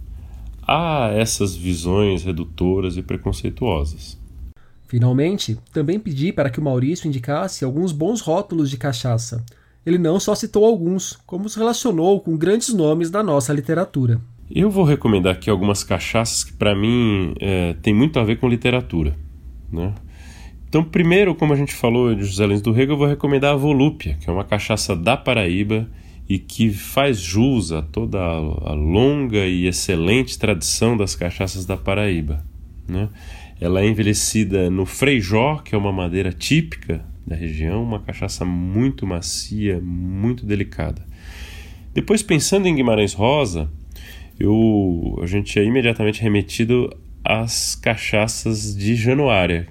a 0.66 1.10
essas 1.12 1.54
visões 1.54 2.24
redutoras 2.24 2.96
e 2.96 3.02
preconceituosas. 3.02 4.18
Finalmente, 4.86 5.58
também 5.72 5.98
pedi 5.98 6.32
para 6.32 6.50
que 6.50 6.58
o 6.58 6.62
Maurício 6.62 7.06
indicasse 7.06 7.64
alguns 7.64 7.92
bons 7.92 8.20
rótulos 8.20 8.70
de 8.70 8.76
cachaça. 8.76 9.44
Ele 9.86 9.98
não 9.98 10.18
só 10.18 10.34
citou 10.34 10.64
alguns, 10.64 11.18
como 11.26 11.44
os 11.44 11.54
relacionou 11.54 12.20
com 12.20 12.36
grandes 12.36 12.72
nomes 12.72 13.10
da 13.10 13.22
nossa 13.22 13.52
literatura. 13.52 14.20
Eu 14.50 14.70
vou 14.70 14.84
recomendar 14.84 15.34
aqui 15.34 15.50
algumas 15.50 15.82
cachaças 15.82 16.44
que, 16.44 16.52
para 16.52 16.74
mim, 16.74 17.34
é, 17.40 17.74
tem 17.82 17.92
muito 17.92 18.18
a 18.18 18.24
ver 18.24 18.36
com 18.36 18.48
literatura. 18.48 19.16
Né? 19.70 19.94
Então, 20.68 20.82
primeiro, 20.82 21.34
como 21.34 21.52
a 21.52 21.56
gente 21.56 21.74
falou 21.74 22.14
de 22.14 22.24
José 22.24 22.46
Lins 22.46 22.62
do 22.62 22.72
Rego, 22.72 22.92
eu 22.92 22.96
vou 22.96 23.06
recomendar 23.06 23.52
a 23.52 23.56
Volúpia, 23.56 24.16
que 24.20 24.28
é 24.28 24.32
uma 24.32 24.44
cachaça 24.44 24.96
da 24.96 25.16
Paraíba 25.16 25.88
e 26.28 26.38
que 26.38 26.70
faz 26.70 27.18
jus 27.18 27.70
a 27.70 27.82
toda 27.82 28.18
a 28.18 28.72
longa 28.72 29.46
e 29.46 29.66
excelente 29.66 30.38
tradição 30.38 30.96
das 30.96 31.14
cachaças 31.14 31.66
da 31.66 31.76
Paraíba. 31.76 32.44
Né? 32.88 33.08
Ela 33.60 33.82
é 33.82 33.88
envelhecida 33.88 34.70
no 34.70 34.86
freijó, 34.86 35.58
que 35.58 35.74
é 35.74 35.78
uma 35.78 35.92
madeira 35.92 36.32
típica 36.32 37.04
da 37.26 37.34
região, 37.34 37.82
uma 37.82 38.00
cachaça 38.00 38.44
muito 38.44 39.06
macia, 39.06 39.80
muito 39.80 40.44
delicada. 40.44 41.02
Depois, 41.92 42.22
pensando 42.22 42.66
em 42.66 42.74
Guimarães 42.74 43.12
Rosa, 43.12 43.70
eu, 44.38 45.18
a 45.22 45.26
gente 45.26 45.58
é 45.58 45.64
imediatamente 45.64 46.20
remetido 46.20 46.94
às 47.24 47.74
cachaças 47.74 48.76
de 48.76 48.94
Januária, 48.94 49.66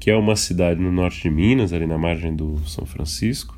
que 0.00 0.10
é 0.10 0.16
uma 0.16 0.36
cidade 0.36 0.80
no 0.80 0.90
norte 0.90 1.22
de 1.22 1.30
Minas, 1.30 1.72
ali 1.72 1.86
na 1.86 1.98
margem 1.98 2.34
do 2.34 2.58
São 2.66 2.86
Francisco, 2.86 3.56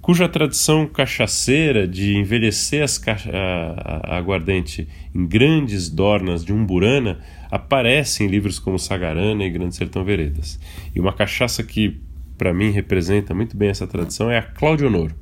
cuja 0.00 0.28
tradição 0.28 0.86
cachaceira 0.86 1.88
de 1.88 2.16
envelhecer 2.16 2.82
as 2.84 2.96
cacha 2.96 3.28
a, 3.32 4.14
a 4.14 4.16
aguardente 4.16 4.86
em 5.12 5.26
grandes 5.26 5.88
dornas 5.88 6.44
de 6.44 6.52
umburana 6.52 7.18
aparece 7.50 8.22
em 8.22 8.28
livros 8.28 8.58
como 8.58 8.78
Sagarana 8.78 9.44
e 9.44 9.50
Grande 9.50 9.74
Sertão 9.74 10.04
Veredas. 10.04 10.60
E 10.94 11.00
uma 11.00 11.12
cachaça 11.12 11.62
que, 11.62 12.00
para 12.36 12.52
mim, 12.52 12.70
representa 12.70 13.34
muito 13.34 13.56
bem 13.56 13.68
essa 13.68 13.86
tradição 13.86 14.30
é 14.30 14.38
a 14.38 14.42
Cláudio 14.42 14.86
Honor. 14.86 15.12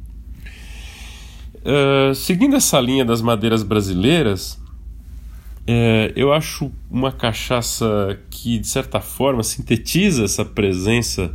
Uh, 1.56 2.14
seguindo 2.14 2.56
essa 2.56 2.78
linha 2.80 3.04
das 3.04 3.22
madeiras 3.22 3.62
brasileiras, 3.62 4.52
uh, 4.52 6.12
eu 6.14 6.32
acho 6.32 6.70
uma 6.90 7.10
cachaça 7.10 8.18
que, 8.28 8.58
de 8.58 8.66
certa 8.66 9.00
forma, 9.00 9.42
sintetiza 9.42 10.24
essa 10.24 10.44
presença 10.44 11.32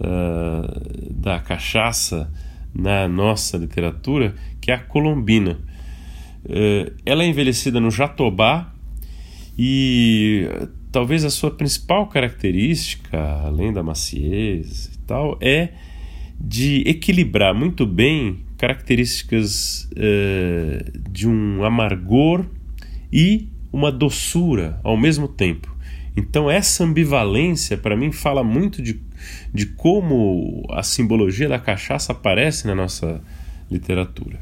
uh, 0.00 1.12
da 1.12 1.38
cachaça 1.38 2.30
na 2.74 3.08
nossa 3.08 3.56
literatura, 3.56 4.34
que 4.60 4.70
é 4.70 4.74
a 4.74 4.78
colombina. 4.78 5.58
Eh, 6.48 6.92
ela 7.04 7.22
é 7.22 7.26
envelhecida 7.26 7.80
no 7.80 7.90
jatobá 7.90 8.72
e 9.58 10.48
talvez 10.90 11.24
a 11.24 11.30
sua 11.30 11.50
principal 11.50 12.06
característica, 12.06 13.18
além 13.44 13.72
da 13.72 13.82
maciez 13.82 14.86
e 14.94 14.98
tal, 15.06 15.38
é 15.40 15.70
de 16.40 16.82
equilibrar 16.86 17.54
muito 17.54 17.86
bem 17.86 18.40
características 18.56 19.88
uh, 19.92 21.10
de 21.10 21.28
um 21.28 21.64
amargor 21.64 22.44
e 23.12 23.48
uma 23.72 23.90
doçura 23.90 24.80
ao 24.82 24.96
mesmo 24.96 25.28
tempo. 25.28 25.76
Então, 26.16 26.50
essa 26.50 26.84
ambivalência, 26.84 27.76
para 27.76 27.96
mim, 27.96 28.10
fala 28.10 28.42
muito 28.42 28.82
de 28.82 29.00
de 29.52 29.66
como 29.66 30.64
a 30.70 30.82
simbologia 30.82 31.48
da 31.48 31.58
cachaça 31.58 32.12
aparece 32.12 32.66
na 32.66 32.74
nossa 32.74 33.22
literatura. 33.70 34.40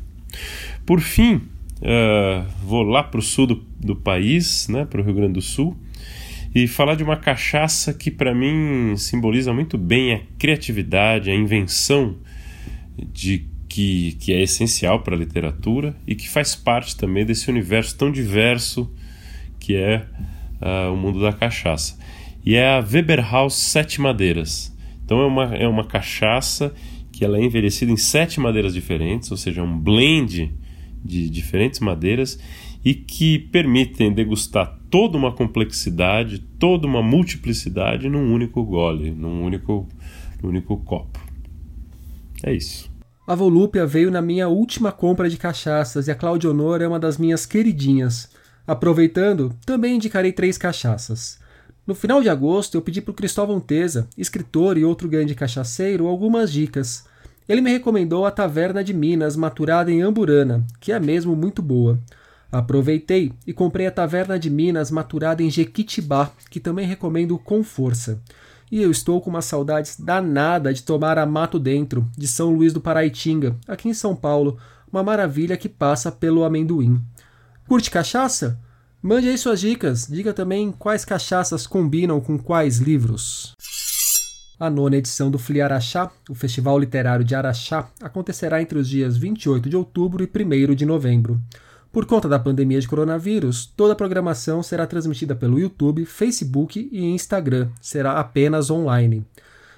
Por 0.85 1.01
fim, 1.01 1.37
uh, 1.37 2.47
vou 2.65 2.83
lá 2.83 3.03
para 3.03 3.19
o 3.19 3.23
sul 3.23 3.47
do, 3.47 3.65
do 3.81 3.97
país, 3.97 4.69
né, 4.69 4.85
para 4.85 5.01
o 5.01 5.05
Rio 5.05 5.15
Grande 5.15 5.35
do 5.35 5.43
Sul, 5.43 5.77
e 6.57 6.67
falar 6.67 6.95
de 6.95 7.03
uma 7.05 7.19
cachaça 7.19 7.93
que 7.93 8.11
para 8.11 8.35
mim 8.35 8.97
simboliza 8.97 9.53
muito 9.53 9.77
bem 9.77 10.15
a 10.15 10.21
criatividade, 10.39 11.31
a 11.31 11.35
invenção 11.35 12.17
de 13.13 13.47
que, 13.69 14.17
que 14.19 14.33
é 14.33 14.41
essencial 14.41 15.03
para 15.03 15.15
a 15.15 15.19
literatura 15.19 15.95
e 16.07 16.15
que 16.15 16.27
faz 16.27 16.55
parte 16.57 16.97
também 16.97 17.27
desse 17.27 17.51
universo 17.51 17.99
tão 17.99 18.11
diverso 18.11 18.91
que 19.61 19.77
é 19.77 20.07
uh, 20.63 20.91
o 20.95 20.97
mundo 20.97 21.21
da 21.21 21.31
cachaça. 21.31 21.99
E 22.43 22.55
é 22.55 22.67
a 22.67 22.79
Weberhaus 22.79 23.53
Sete 23.53 24.01
Madeiras, 24.01 24.75
Então 25.05 25.21
é 25.21 25.27
uma, 25.27 25.55
é 25.57 25.69
uma 25.69 25.85
cachaça 25.85 26.73
que 27.13 27.23
ela 27.23 27.37
é 27.37 27.45
envelhecida 27.45 27.93
em 27.93 27.99
sete 27.99 28.41
madeiras 28.41 28.73
diferentes, 28.73 29.31
ou 29.31 29.37
seja, 29.37 29.63
um 29.63 29.79
blend 29.79 30.55
de 31.05 31.29
diferentes 31.29 31.81
madeiras 31.81 32.41
e 32.83 32.95
que 32.95 33.39
permitem 33.39 34.11
degustar 34.11 34.76
toda 34.91 35.17
uma 35.17 35.33
complexidade, 35.33 36.39
toda 36.59 36.87
uma 36.87 37.03
multiplicidade 37.03 38.09
num 38.09 38.33
único 38.33 38.63
gole, 38.65 39.11
num 39.11 39.43
único, 39.43 39.89
num 40.43 40.49
único 40.51 40.77
copo. 40.79 41.21
É 42.43 42.53
isso. 42.53 42.91
A 43.27 43.35
Volúpia 43.35 43.85
veio 43.85 44.11
na 44.11 44.23
minha 44.23 44.49
última 44.49 44.93
compra 44.93 45.29
de 45.29 45.37
cachaças 45.37 46.07
e 46.07 46.11
a 46.11 46.15
Claudionor 46.15 46.81
é 46.81 46.87
uma 46.87 47.01
das 47.01 47.19
minhas 47.19 47.45
queridinhas. 47.45 48.31
Aproveitando, 48.67 49.53
também 49.65 49.97
indicarei 49.97 50.33
três 50.33 50.57
cachaças. 50.57 51.39
No 51.87 51.95
final 51.95 52.23
de 52.23 52.29
agosto, 52.29 52.77
eu 52.77 52.83
pedi 52.83 53.01
para 53.01 53.13
o 53.13 53.15
Cristóvão 53.15 53.61
Teza, 53.61 54.09
escritor 54.17 54.77
e 54.77 54.85
outro 54.85 55.09
grande 55.09 55.35
cachaceiro, 55.35 56.07
algumas 56.07 56.53
dicas. 56.53 57.05
Ele 57.49 57.61
me 57.61 57.71
recomendou 57.71 58.27
a 58.27 58.31
Taverna 58.31 58.83
de 58.83 58.93
Minas, 58.93 59.37
maturada 59.37 59.91
em 59.91 60.03
Amburana, 60.03 60.67
que 60.81 60.91
é 60.91 60.99
mesmo 60.99 61.37
muito 61.37 61.63
boa. 61.63 61.99
Aproveitei 62.51 63.33
e 63.47 63.53
comprei 63.53 63.87
a 63.87 63.91
Taverna 63.91 64.39
de 64.39 64.49
Minas, 64.49 64.91
maturada 64.91 65.43
em 65.43 65.51
Jequitibá, 65.51 66.31
que 66.51 66.61
também 66.61 66.87
recomendo 66.87 67.39
com 67.39 67.63
força 67.63 68.21
e 68.71 68.83
eu 68.83 68.91
estou 68.91 69.21
com 69.21 69.31
uma 69.31 69.43
saudades 69.43 69.99
danada 69.99 70.73
de 70.73 70.83
tomar 70.83 71.19
a 71.19 71.27
Mato 71.27 71.59
Dentro, 71.59 72.07
de 72.17 72.27
São 72.27 72.51
Luís 72.51 72.73
do 72.73 72.81
Paraitinga, 72.81 73.57
aqui 73.67 73.89
em 73.89 73.95
São 73.95 74.15
Paulo, 74.15 74.59
uma 74.91 75.03
maravilha 75.03 75.57
que 75.57 75.69
passa 75.69 76.11
pelo 76.11 76.45
amendoim. 76.45 77.01
Curte 77.69 77.91
cachaça? 77.91 78.59
Mande 79.03 79.29
aí 79.29 79.39
suas 79.39 79.61
dicas, 79.61 80.07
diga 80.11 80.33
também 80.33 80.73
quais 80.73 81.05
cachaças 81.05 81.67
combinam 81.67 82.21
com 82.21 82.39
quais 82.39 82.79
livros. 82.79 83.55
A 84.59 84.71
nona 84.71 84.97
edição 84.97 85.31
do 85.31 85.39
Fliaraxá, 85.39 86.11
o 86.31 86.35
Festival 86.35 86.79
Literário 86.79 87.25
de 87.25 87.35
Araxá, 87.35 87.89
acontecerá 88.01 88.61
entre 88.63 88.79
os 88.79 88.89
dias 88.89 89.17
28 89.17 89.69
de 89.69 89.77
outubro 89.77 90.25
e 90.25 90.73
1 90.73 90.75
de 90.75 90.87
novembro. 90.87 91.39
Por 91.97 92.05
conta 92.05 92.29
da 92.29 92.39
pandemia 92.39 92.79
de 92.79 92.87
coronavírus, 92.87 93.73
toda 93.75 93.95
a 93.95 93.97
programação 93.97 94.63
será 94.63 94.87
transmitida 94.87 95.35
pelo 95.35 95.59
YouTube, 95.59 96.05
Facebook 96.05 96.91
e 96.93 97.07
Instagram, 97.07 97.71
será 97.81 98.21
apenas 98.21 98.71
online. 98.71 99.25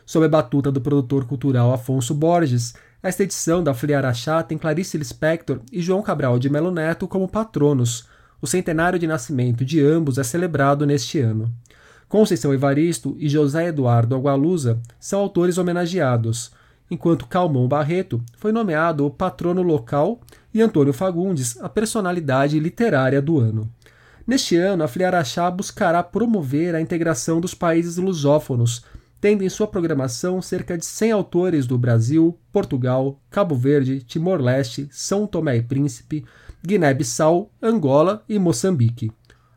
Sob 0.04 0.26
a 0.26 0.28
batuta 0.28 0.72
do 0.72 0.80
produtor 0.80 1.26
cultural 1.26 1.72
Afonso 1.72 2.12
Borges, 2.12 2.74
esta 3.00 3.22
edição 3.22 3.62
da 3.62 3.72
Fliarachá 3.72 4.42
tem 4.42 4.58
Clarice 4.58 4.98
Lispector 4.98 5.60
e 5.70 5.80
João 5.80 6.02
Cabral 6.02 6.40
de 6.40 6.50
Melo 6.50 6.72
Neto 6.72 7.06
como 7.06 7.28
patronos. 7.28 8.08
O 8.42 8.48
centenário 8.48 8.98
de 8.98 9.06
nascimento 9.06 9.64
de 9.64 9.80
ambos 9.80 10.18
é 10.18 10.24
celebrado 10.24 10.84
neste 10.84 11.20
ano. 11.20 11.48
Conceição 12.08 12.52
Evaristo 12.52 13.14
e 13.20 13.28
José 13.28 13.68
Eduardo 13.68 14.16
Agualusa 14.16 14.80
são 14.98 15.20
autores 15.20 15.56
homenageados, 15.56 16.50
enquanto 16.90 17.28
Calmon 17.28 17.68
Barreto 17.68 18.20
foi 18.38 18.50
nomeado 18.50 19.06
o 19.06 19.10
patrono 19.10 19.62
local 19.62 20.18
e 20.58 20.62
Antônio 20.62 20.92
Fagundes 20.92 21.56
a 21.60 21.68
personalidade 21.68 22.58
literária 22.58 23.22
do 23.22 23.38
ano. 23.38 23.70
Neste 24.26 24.56
ano, 24.56 24.82
a 24.82 24.88
Fliarachá 24.88 25.48
buscará 25.50 26.02
promover 26.02 26.74
a 26.74 26.80
integração 26.80 27.40
dos 27.40 27.54
países 27.54 27.96
lusófonos, 27.96 28.84
tendo 29.20 29.44
em 29.44 29.48
sua 29.48 29.68
programação 29.68 30.42
cerca 30.42 30.76
de 30.76 30.84
100 30.84 31.12
autores 31.12 31.66
do 31.66 31.78
Brasil, 31.78 32.36
Portugal, 32.52 33.20
Cabo 33.30 33.54
Verde, 33.54 34.00
Timor-Leste, 34.00 34.88
São 34.90 35.26
Tomé 35.26 35.56
e 35.56 35.62
Príncipe, 35.62 36.24
Guiné-Bissau, 36.66 37.50
Angola 37.62 38.24
e 38.28 38.38
Moçambique. 38.38 39.12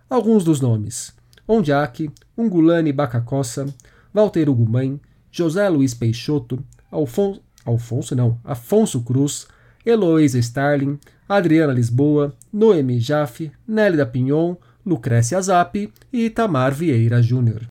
Alguns 0.10 0.44
dos 0.44 0.62
nomes: 0.62 1.14
Ondiak, 1.48 2.12
Ungulane 2.38 2.94
Bacacossa, 2.94 3.66
Walter 4.14 4.48
Ugumãe, 4.50 5.02
José 5.32 5.68
Luiz 5.68 5.94
Peixoto, 5.94 6.64
Alfon 6.92 7.40
Alfonso 7.66 8.16
não, 8.16 8.40
Afonso 8.44 9.02
Cruz, 9.02 9.48
Heloísa 9.86 10.40
Starling, 10.40 11.00
Adriana 11.28 11.74
Lisboa, 11.74 12.34
Noemi 12.52 13.00
Jaffe, 13.00 13.52
Nélida 13.68 14.06
Pinhon, 14.06 14.56
Lucrécia 14.86 15.42
Zap 15.42 15.92
e 16.12 16.26
Itamar 16.26 16.74
Vieira 16.74 17.22
Júnior. 17.22 17.62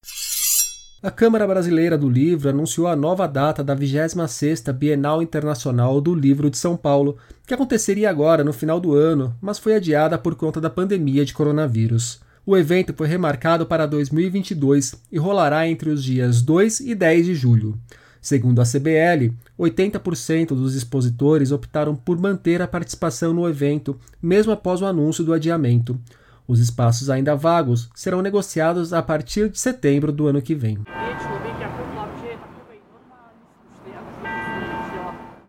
A 1.02 1.10
Câmara 1.10 1.46
Brasileira 1.46 1.96
do 1.96 2.10
Livro 2.10 2.50
anunciou 2.50 2.86
a 2.86 2.94
nova 2.94 3.26
data 3.26 3.64
da 3.64 3.74
26ª 3.74 4.70
Bienal 4.72 5.22
Internacional 5.22 5.98
do 5.98 6.14
Livro 6.14 6.50
de 6.50 6.58
São 6.58 6.76
Paulo, 6.76 7.16
que 7.46 7.54
aconteceria 7.54 8.10
agora 8.10 8.44
no 8.44 8.52
final 8.52 8.78
do 8.78 8.94
ano, 8.94 9.34
mas 9.40 9.58
foi 9.58 9.74
adiada 9.74 10.18
por 10.18 10.34
conta 10.34 10.60
da 10.60 10.68
pandemia 10.68 11.24
de 11.24 11.32
coronavírus. 11.32 12.20
O 12.44 12.56
evento 12.56 12.92
foi 12.94 13.06
remarcado 13.06 13.64
para 13.64 13.86
2022 13.86 14.94
e 15.10 15.18
rolará 15.18 15.66
entre 15.66 15.88
os 15.88 16.04
dias 16.04 16.42
2 16.42 16.80
e 16.80 16.94
10 16.94 17.26
de 17.26 17.34
julho. 17.34 17.78
Segundo 18.20 18.60
a 18.60 18.64
CBL, 18.64 19.32
80% 19.58 20.48
dos 20.48 20.74
expositores 20.74 21.52
optaram 21.52 21.96
por 21.96 22.18
manter 22.18 22.60
a 22.60 22.68
participação 22.68 23.32
no 23.32 23.48
evento, 23.48 23.98
mesmo 24.20 24.52
após 24.52 24.82
o 24.82 24.86
anúncio 24.86 25.24
do 25.24 25.32
adiamento. 25.32 25.98
Os 26.46 26.60
espaços 26.60 27.08
ainda 27.08 27.34
vagos 27.34 27.88
serão 27.94 28.20
negociados 28.20 28.92
a 28.92 29.02
partir 29.02 29.48
de 29.48 29.58
setembro 29.58 30.12
do 30.12 30.26
ano 30.26 30.42
que 30.42 30.54
vem. 30.54 30.78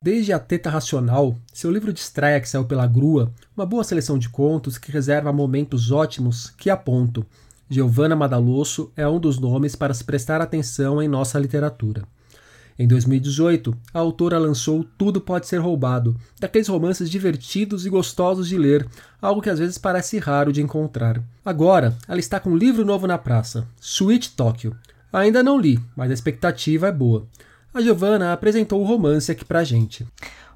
Desde 0.03 0.33
A 0.33 0.39
Teta 0.39 0.69
Racional, 0.69 1.35
seu 1.53 1.69
livro 1.69 1.93
de 1.93 1.99
estreia 1.99 2.39
que 2.39 2.49
saiu 2.49 2.65
pela 2.65 2.87
Grua, 2.87 3.31
uma 3.55 3.65
boa 3.65 3.83
seleção 3.83 4.17
de 4.17 4.29
contos 4.29 4.77
que 4.77 4.91
reserva 4.91 5.31
momentos 5.31 5.91
ótimos 5.91 6.49
que 6.57 6.69
aponto. 6.69 7.25
Giovanna 7.69 8.15
Madalosso 8.15 8.91
é 8.95 9.07
um 9.07 9.19
dos 9.19 9.37
nomes 9.37 9.75
para 9.75 9.93
se 9.93 10.03
prestar 10.03 10.41
atenção 10.41 11.01
em 11.01 11.07
nossa 11.07 11.37
literatura. 11.37 12.03
Em 12.77 12.87
2018, 12.87 13.75
a 13.93 13.99
autora 13.99 14.39
lançou 14.39 14.85
Tudo 14.97 15.21
Pode 15.21 15.47
Ser 15.47 15.57
Roubado, 15.57 16.15
daqueles 16.39 16.67
romances 16.67 17.09
divertidos 17.09 17.85
e 17.85 17.89
gostosos 17.89 18.47
de 18.47 18.57
ler, 18.57 18.87
algo 19.21 19.41
que 19.41 19.49
às 19.49 19.59
vezes 19.59 19.77
parece 19.77 20.17
raro 20.17 20.51
de 20.51 20.61
encontrar. 20.61 21.21
Agora, 21.45 21.95
ela 22.07 22.19
está 22.19 22.39
com 22.39 22.51
um 22.51 22.57
livro 22.57 22.85
novo 22.85 23.05
na 23.07 23.17
praça, 23.17 23.67
Sweet 23.79 24.31
Tokyo. 24.31 24.75
Ainda 25.13 25.43
não 25.43 25.59
li, 25.59 25.79
mas 25.95 26.09
a 26.09 26.13
expectativa 26.13 26.87
é 26.87 26.91
boa. 26.91 27.25
A 27.73 27.81
Giovanna 27.81 28.33
apresentou 28.33 28.81
o 28.81 28.85
romance 28.85 29.31
aqui 29.31 29.45
pra 29.45 29.63
gente. 29.63 30.05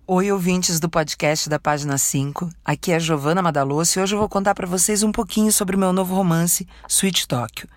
Oi, 0.08 0.32
ouvintes 0.32 0.80
do 0.80 0.88
podcast 0.88 1.50
da 1.50 1.58
página 1.58 1.98
5. 1.98 2.48
Aqui 2.64 2.92
é 2.92 3.00
Giovana 3.00 3.42
Madalosso 3.42 3.98
e 3.98 4.04
hoje 4.04 4.14
eu 4.14 4.20
vou 4.20 4.30
contar 4.30 4.54
para 4.54 4.68
vocês 4.68 5.02
um 5.02 5.12
pouquinho 5.12 5.52
sobre 5.52 5.76
o 5.76 5.80
meu 5.80 5.92
novo 5.92 6.14
romance, 6.14 6.68
Sweet 6.88 7.28
Tóquio. 7.28 7.68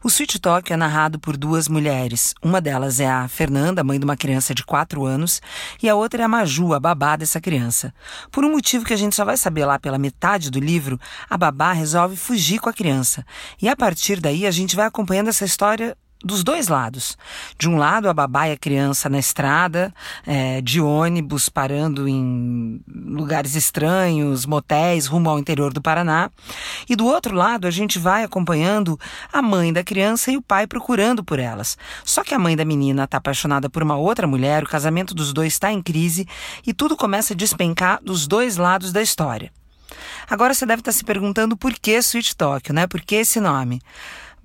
O 0.00 0.06
Sweet 0.06 0.38
Tóquio 0.38 0.72
é 0.72 0.76
narrado 0.76 1.18
por 1.18 1.36
duas 1.36 1.66
mulheres. 1.66 2.32
Uma 2.40 2.60
delas 2.60 3.00
é 3.00 3.10
a 3.10 3.26
Fernanda, 3.26 3.82
mãe 3.82 3.98
de 3.98 4.04
uma 4.04 4.16
criança 4.16 4.54
de 4.54 4.62
4 4.64 5.04
anos, 5.04 5.42
e 5.82 5.88
a 5.88 5.96
outra 5.96 6.22
é 6.22 6.24
a 6.24 6.28
Maju, 6.28 6.74
a 6.74 6.78
babá 6.78 7.16
dessa 7.16 7.40
criança. 7.40 7.92
Por 8.30 8.44
um 8.44 8.52
motivo 8.52 8.84
que 8.84 8.94
a 8.94 8.96
gente 8.96 9.16
só 9.16 9.24
vai 9.24 9.36
saber 9.36 9.64
lá 9.64 9.76
pela 9.76 9.98
metade 9.98 10.52
do 10.52 10.60
livro, 10.60 10.96
a 11.28 11.36
babá 11.36 11.72
resolve 11.72 12.14
fugir 12.14 12.60
com 12.60 12.68
a 12.68 12.72
criança. 12.72 13.26
E 13.60 13.68
a 13.68 13.74
partir 13.74 14.20
daí 14.20 14.46
a 14.46 14.52
gente 14.52 14.76
vai 14.76 14.86
acompanhando 14.86 15.26
essa 15.26 15.44
história 15.44 15.96
dos 16.22 16.42
dois 16.42 16.68
lados. 16.68 17.16
De 17.58 17.68
um 17.68 17.76
lado, 17.76 18.08
a 18.08 18.14
babá 18.14 18.48
e 18.48 18.52
a 18.52 18.56
criança 18.56 19.08
na 19.08 19.18
estrada, 19.18 19.92
é, 20.26 20.60
de 20.60 20.80
ônibus, 20.80 21.48
parando 21.48 22.08
em 22.08 22.80
lugares 22.86 23.54
estranhos, 23.54 24.46
motéis, 24.46 25.06
rumo 25.06 25.28
ao 25.28 25.38
interior 25.38 25.72
do 25.72 25.82
Paraná. 25.82 26.30
E 26.88 26.96
do 26.96 27.06
outro 27.06 27.34
lado, 27.34 27.66
a 27.66 27.70
gente 27.70 27.98
vai 27.98 28.24
acompanhando 28.24 28.98
a 29.32 29.42
mãe 29.42 29.72
da 29.72 29.84
criança 29.84 30.30
e 30.32 30.36
o 30.36 30.42
pai 30.42 30.66
procurando 30.66 31.22
por 31.22 31.38
elas. 31.38 31.76
Só 32.04 32.24
que 32.24 32.34
a 32.34 32.38
mãe 32.38 32.56
da 32.56 32.64
menina 32.64 33.04
está 33.04 33.18
apaixonada 33.18 33.68
por 33.68 33.82
uma 33.82 33.96
outra 33.96 34.26
mulher, 34.26 34.64
o 34.64 34.68
casamento 34.68 35.14
dos 35.14 35.32
dois 35.32 35.52
está 35.52 35.70
em 35.70 35.82
crise 35.82 36.26
e 36.66 36.72
tudo 36.72 36.96
começa 36.96 37.34
a 37.34 37.36
despencar 37.36 38.00
dos 38.02 38.26
dois 38.26 38.56
lados 38.56 38.92
da 38.92 39.02
história. 39.02 39.52
Agora 40.28 40.54
você 40.54 40.64
deve 40.64 40.80
estar 40.80 40.92
tá 40.92 40.96
se 40.96 41.04
perguntando 41.04 41.56
por 41.56 41.72
que 41.74 41.92
Sweet 41.98 42.36
Tokyo, 42.36 42.74
né? 42.74 42.86
Por 42.86 43.00
que 43.00 43.16
esse 43.16 43.40
nome? 43.40 43.80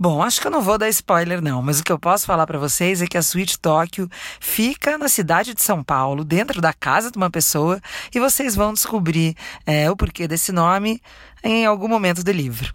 Bom, 0.02 0.24
acho 0.24 0.40
que 0.40 0.48
eu 0.48 0.52
não 0.52 0.62
vou 0.62 0.78
dar 0.78 0.88
spoiler 0.88 1.42
não, 1.42 1.62
mas 1.62 1.82
o 1.82 1.84
que 1.84 1.92
eu 1.92 2.00
posso 2.00 2.26
falar 2.26 2.48
para 2.48 2.58
vocês 2.58 3.02
é 3.02 3.06
que 3.06 3.18
a 3.18 3.22
Suíte 3.22 3.60
Tóquio 3.60 4.10
fica 4.40 4.98
na 4.98 5.10
cidade 5.10 5.54
de 5.54 5.62
São 5.62 5.84
Paulo, 5.84 6.24
dentro 6.24 6.62
da 6.62 6.72
casa 6.72 7.12
de 7.12 7.18
uma 7.18 7.30
pessoa, 7.30 7.82
e 8.16 8.18
vocês 8.18 8.56
vão 8.56 8.72
descobrir 8.72 9.36
é, 9.66 9.92
o 9.92 9.98
porquê 9.98 10.26
desse 10.26 10.54
nome 10.54 11.02
em 11.44 11.66
algum 11.66 11.90
momento 11.90 12.24
do 12.24 12.32
livro. 12.32 12.74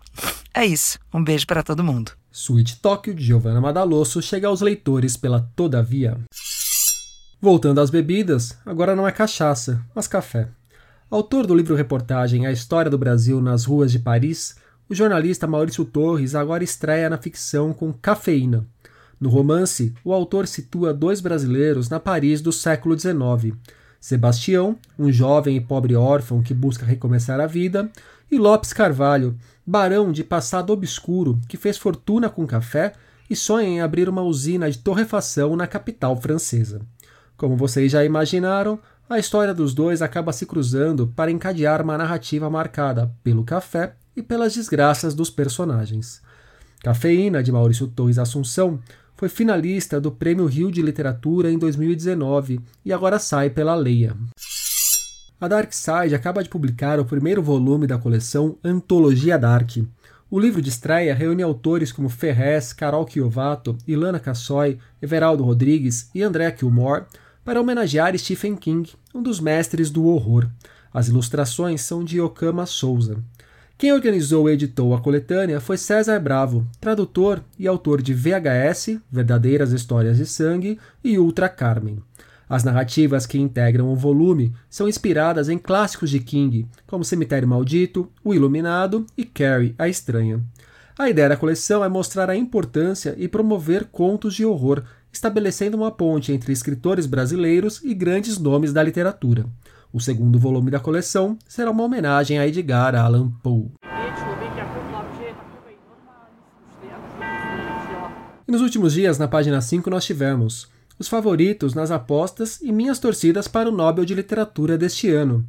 É 0.52 0.66
isso. 0.66 0.98
Um 1.14 1.24
beijo 1.24 1.46
para 1.46 1.62
todo 1.62 1.82
mundo. 1.82 2.12
Suíte 2.30 2.78
Tóquio, 2.78 3.14
de 3.14 3.24
Giovanna 3.24 3.58
Madalosso, 3.58 4.20
chega 4.20 4.48
aos 4.48 4.60
leitores 4.60 5.16
pela 5.16 5.50
Todavia. 5.56 6.18
Voltando 7.40 7.80
às 7.80 7.88
bebidas, 7.88 8.58
agora 8.66 8.94
não 8.94 9.08
é 9.08 9.12
cachaça, 9.12 9.82
mas 9.94 10.06
café. 10.06 10.48
Autor 11.10 11.46
do 11.46 11.54
livro-reportagem 11.54 12.46
A 12.46 12.52
História 12.52 12.90
do 12.90 12.98
Brasil 12.98 13.40
nas 13.40 13.64
Ruas 13.64 13.90
de 13.90 13.98
Paris, 13.98 14.56
o 14.88 14.94
jornalista 14.94 15.46
Maurício 15.46 15.84
Torres 15.84 16.34
agora 16.34 16.62
estreia 16.62 17.08
na 17.08 17.16
ficção 17.16 17.72
com 17.72 17.92
Cafeína. 17.92 18.66
No 19.18 19.28
romance, 19.28 19.94
o 20.04 20.12
autor 20.12 20.46
situa 20.46 20.92
dois 20.92 21.20
brasileiros 21.20 21.88
na 21.88 21.98
Paris 21.98 22.40
do 22.40 22.52
século 22.52 22.98
XIX: 22.98 23.56
Sebastião, 24.00 24.76
um 24.98 25.10
jovem 25.10 25.56
e 25.56 25.60
pobre 25.60 25.96
órfão 25.96 26.42
que 26.42 26.52
busca 26.52 26.84
recomeçar 26.84 27.40
a 27.40 27.46
vida, 27.46 27.90
e 28.30 28.38
Lopes 28.38 28.72
Carvalho, 28.72 29.36
barão 29.66 30.12
de 30.12 30.22
passado 30.22 30.72
obscuro 30.72 31.40
que 31.48 31.56
fez 31.56 31.78
fortuna 31.78 32.28
com 32.28 32.46
café 32.46 32.92
e 33.30 33.34
sonha 33.34 33.68
em 33.68 33.80
abrir 33.80 34.08
uma 34.08 34.22
usina 34.22 34.70
de 34.70 34.78
torrefação 34.78 35.56
na 35.56 35.66
capital 35.66 36.20
francesa. 36.20 36.82
Como 37.36 37.56
vocês 37.56 37.90
já 37.90 38.04
imaginaram, 38.04 38.78
a 39.08 39.18
história 39.18 39.54
dos 39.54 39.72
dois 39.72 40.02
acaba 40.02 40.32
se 40.32 40.44
cruzando 40.44 41.06
para 41.16 41.30
encadear 41.30 41.80
uma 41.80 41.96
narrativa 41.96 42.50
marcada 42.50 43.10
pelo 43.22 43.44
café 43.44 43.94
e 44.16 44.22
pelas 44.22 44.54
desgraças 44.54 45.14
dos 45.14 45.30
personagens. 45.30 46.22
Cafeína, 46.82 47.42
de 47.42 47.50
Maurício 47.50 47.88
Torres 47.88 48.18
Assunção, 48.18 48.78
foi 49.16 49.28
finalista 49.28 50.00
do 50.00 50.10
Prêmio 50.10 50.46
Rio 50.46 50.70
de 50.70 50.82
Literatura 50.82 51.50
em 51.50 51.58
2019 51.58 52.60
e 52.84 52.92
agora 52.92 53.18
sai 53.18 53.48
pela 53.48 53.74
Leia. 53.74 54.16
A 55.40 55.48
Dark 55.48 55.72
Side 55.72 56.14
acaba 56.14 56.42
de 56.42 56.48
publicar 56.48 56.98
o 56.98 57.04
primeiro 57.04 57.42
volume 57.42 57.86
da 57.86 57.98
coleção 57.98 58.56
Antologia 58.62 59.38
Dark. 59.38 59.76
O 60.30 60.40
livro 60.40 60.60
de 60.60 60.68
estreia 60.68 61.14
reúne 61.14 61.42
autores 61.42 61.92
como 61.92 62.08
Ferrez, 62.08 62.72
Carol 62.72 63.06
Chiovato, 63.08 63.76
Ilana 63.86 64.18
Cassoy, 64.18 64.78
Everaldo 65.00 65.44
Rodrigues 65.44 66.10
e 66.14 66.22
André 66.22 66.50
Kilmore 66.50 67.04
para 67.44 67.60
homenagear 67.60 68.16
Stephen 68.18 68.56
King, 68.56 68.90
um 69.14 69.22
dos 69.22 69.38
mestres 69.38 69.90
do 69.90 70.06
horror. 70.06 70.48
As 70.92 71.08
ilustrações 71.08 71.82
são 71.82 72.02
de 72.02 72.20
Okama 72.20 72.66
Souza. 72.66 73.22
Quem 73.76 73.92
organizou 73.92 74.48
e 74.48 74.52
editou 74.52 74.94
a 74.94 75.00
coletânea 75.00 75.60
foi 75.60 75.76
César 75.76 76.20
Bravo, 76.20 76.64
tradutor 76.80 77.42
e 77.58 77.66
autor 77.66 78.00
de 78.00 78.14
VHS, 78.14 79.00
Verdadeiras 79.10 79.72
Histórias 79.72 80.16
de 80.16 80.26
Sangue, 80.26 80.78
e 81.02 81.18
Ultra 81.18 81.48
Carmen. 81.48 81.98
As 82.48 82.62
narrativas 82.62 83.26
que 83.26 83.36
integram 83.36 83.88
o 83.88 83.96
volume 83.96 84.54
são 84.70 84.88
inspiradas 84.88 85.48
em 85.48 85.58
clássicos 85.58 86.08
de 86.08 86.20
King, 86.20 86.68
como 86.86 87.04
Cemitério 87.04 87.48
Maldito, 87.48 88.08
O 88.22 88.32
Iluminado 88.32 89.06
e 89.18 89.24
Carrie, 89.24 89.74
a 89.76 89.88
Estranha. 89.88 90.40
A 90.96 91.10
ideia 91.10 91.30
da 91.30 91.36
coleção 91.36 91.84
é 91.84 91.88
mostrar 91.88 92.30
a 92.30 92.36
importância 92.36 93.16
e 93.18 93.26
promover 93.26 93.86
contos 93.86 94.34
de 94.34 94.46
horror, 94.46 94.84
estabelecendo 95.12 95.76
uma 95.76 95.90
ponte 95.90 96.32
entre 96.32 96.52
escritores 96.52 97.06
brasileiros 97.06 97.80
e 97.82 97.92
grandes 97.92 98.38
nomes 98.38 98.72
da 98.72 98.84
literatura. 98.84 99.46
O 99.94 100.00
segundo 100.00 100.40
volume 100.40 100.72
da 100.72 100.80
coleção 100.80 101.38
será 101.46 101.70
uma 101.70 101.84
homenagem 101.84 102.36
a 102.36 102.44
Edgar 102.44 102.96
Allan 102.96 103.30
Poe. 103.44 103.70
E 108.48 108.50
nos 108.50 108.60
últimos 108.60 108.94
dias, 108.94 109.20
na 109.20 109.28
página 109.28 109.60
5, 109.60 109.88
nós 109.88 110.04
tivemos 110.04 110.68
os 110.98 111.06
favoritos 111.06 111.74
nas 111.74 111.92
apostas 111.92 112.60
e 112.60 112.72
minhas 112.72 112.98
torcidas 112.98 113.46
para 113.46 113.68
o 113.68 113.72
Nobel 113.72 114.04
de 114.04 114.16
Literatura 114.16 114.76
deste 114.76 115.08
ano. 115.10 115.46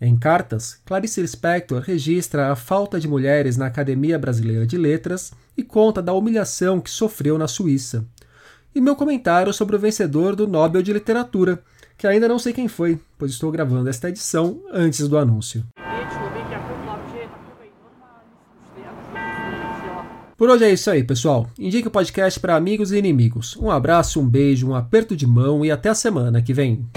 Em 0.00 0.16
cartas, 0.16 0.80
Clarice 0.86 1.20
Lispector 1.20 1.82
registra 1.82 2.52
a 2.52 2.54
falta 2.54 3.00
de 3.00 3.08
mulheres 3.08 3.56
na 3.56 3.66
Academia 3.66 4.20
Brasileira 4.20 4.64
de 4.64 4.78
Letras 4.78 5.32
e 5.56 5.64
conta 5.64 6.00
da 6.00 6.12
humilhação 6.12 6.80
que 6.80 6.90
sofreu 6.90 7.36
na 7.36 7.48
Suíça. 7.48 8.06
E 8.72 8.80
meu 8.80 8.94
comentário 8.94 9.52
sobre 9.52 9.74
o 9.74 9.80
vencedor 9.80 10.36
do 10.36 10.46
Nobel 10.46 10.80
de 10.80 10.92
Literatura, 10.92 11.60
que 12.00 12.06
ainda 12.06 12.26
não 12.26 12.38
sei 12.38 12.54
quem 12.54 12.66
foi, 12.66 12.98
pois 13.18 13.32
estou 13.32 13.52
gravando 13.52 13.90
esta 13.90 14.08
edição 14.08 14.58
antes 14.72 15.06
do 15.06 15.18
anúncio. 15.18 15.62
Por 20.34 20.48
hoje 20.48 20.64
é 20.64 20.72
isso 20.72 20.90
aí, 20.90 21.04
pessoal. 21.04 21.46
Indique 21.58 21.88
o 21.88 21.90
podcast 21.90 22.40
para 22.40 22.56
amigos 22.56 22.90
e 22.90 22.96
inimigos. 22.96 23.54
Um 23.58 23.70
abraço, 23.70 24.18
um 24.18 24.26
beijo, 24.26 24.70
um 24.70 24.74
aperto 24.74 25.14
de 25.14 25.26
mão 25.26 25.62
e 25.62 25.70
até 25.70 25.90
a 25.90 25.94
semana 25.94 26.40
que 26.40 26.54
vem. 26.54 26.88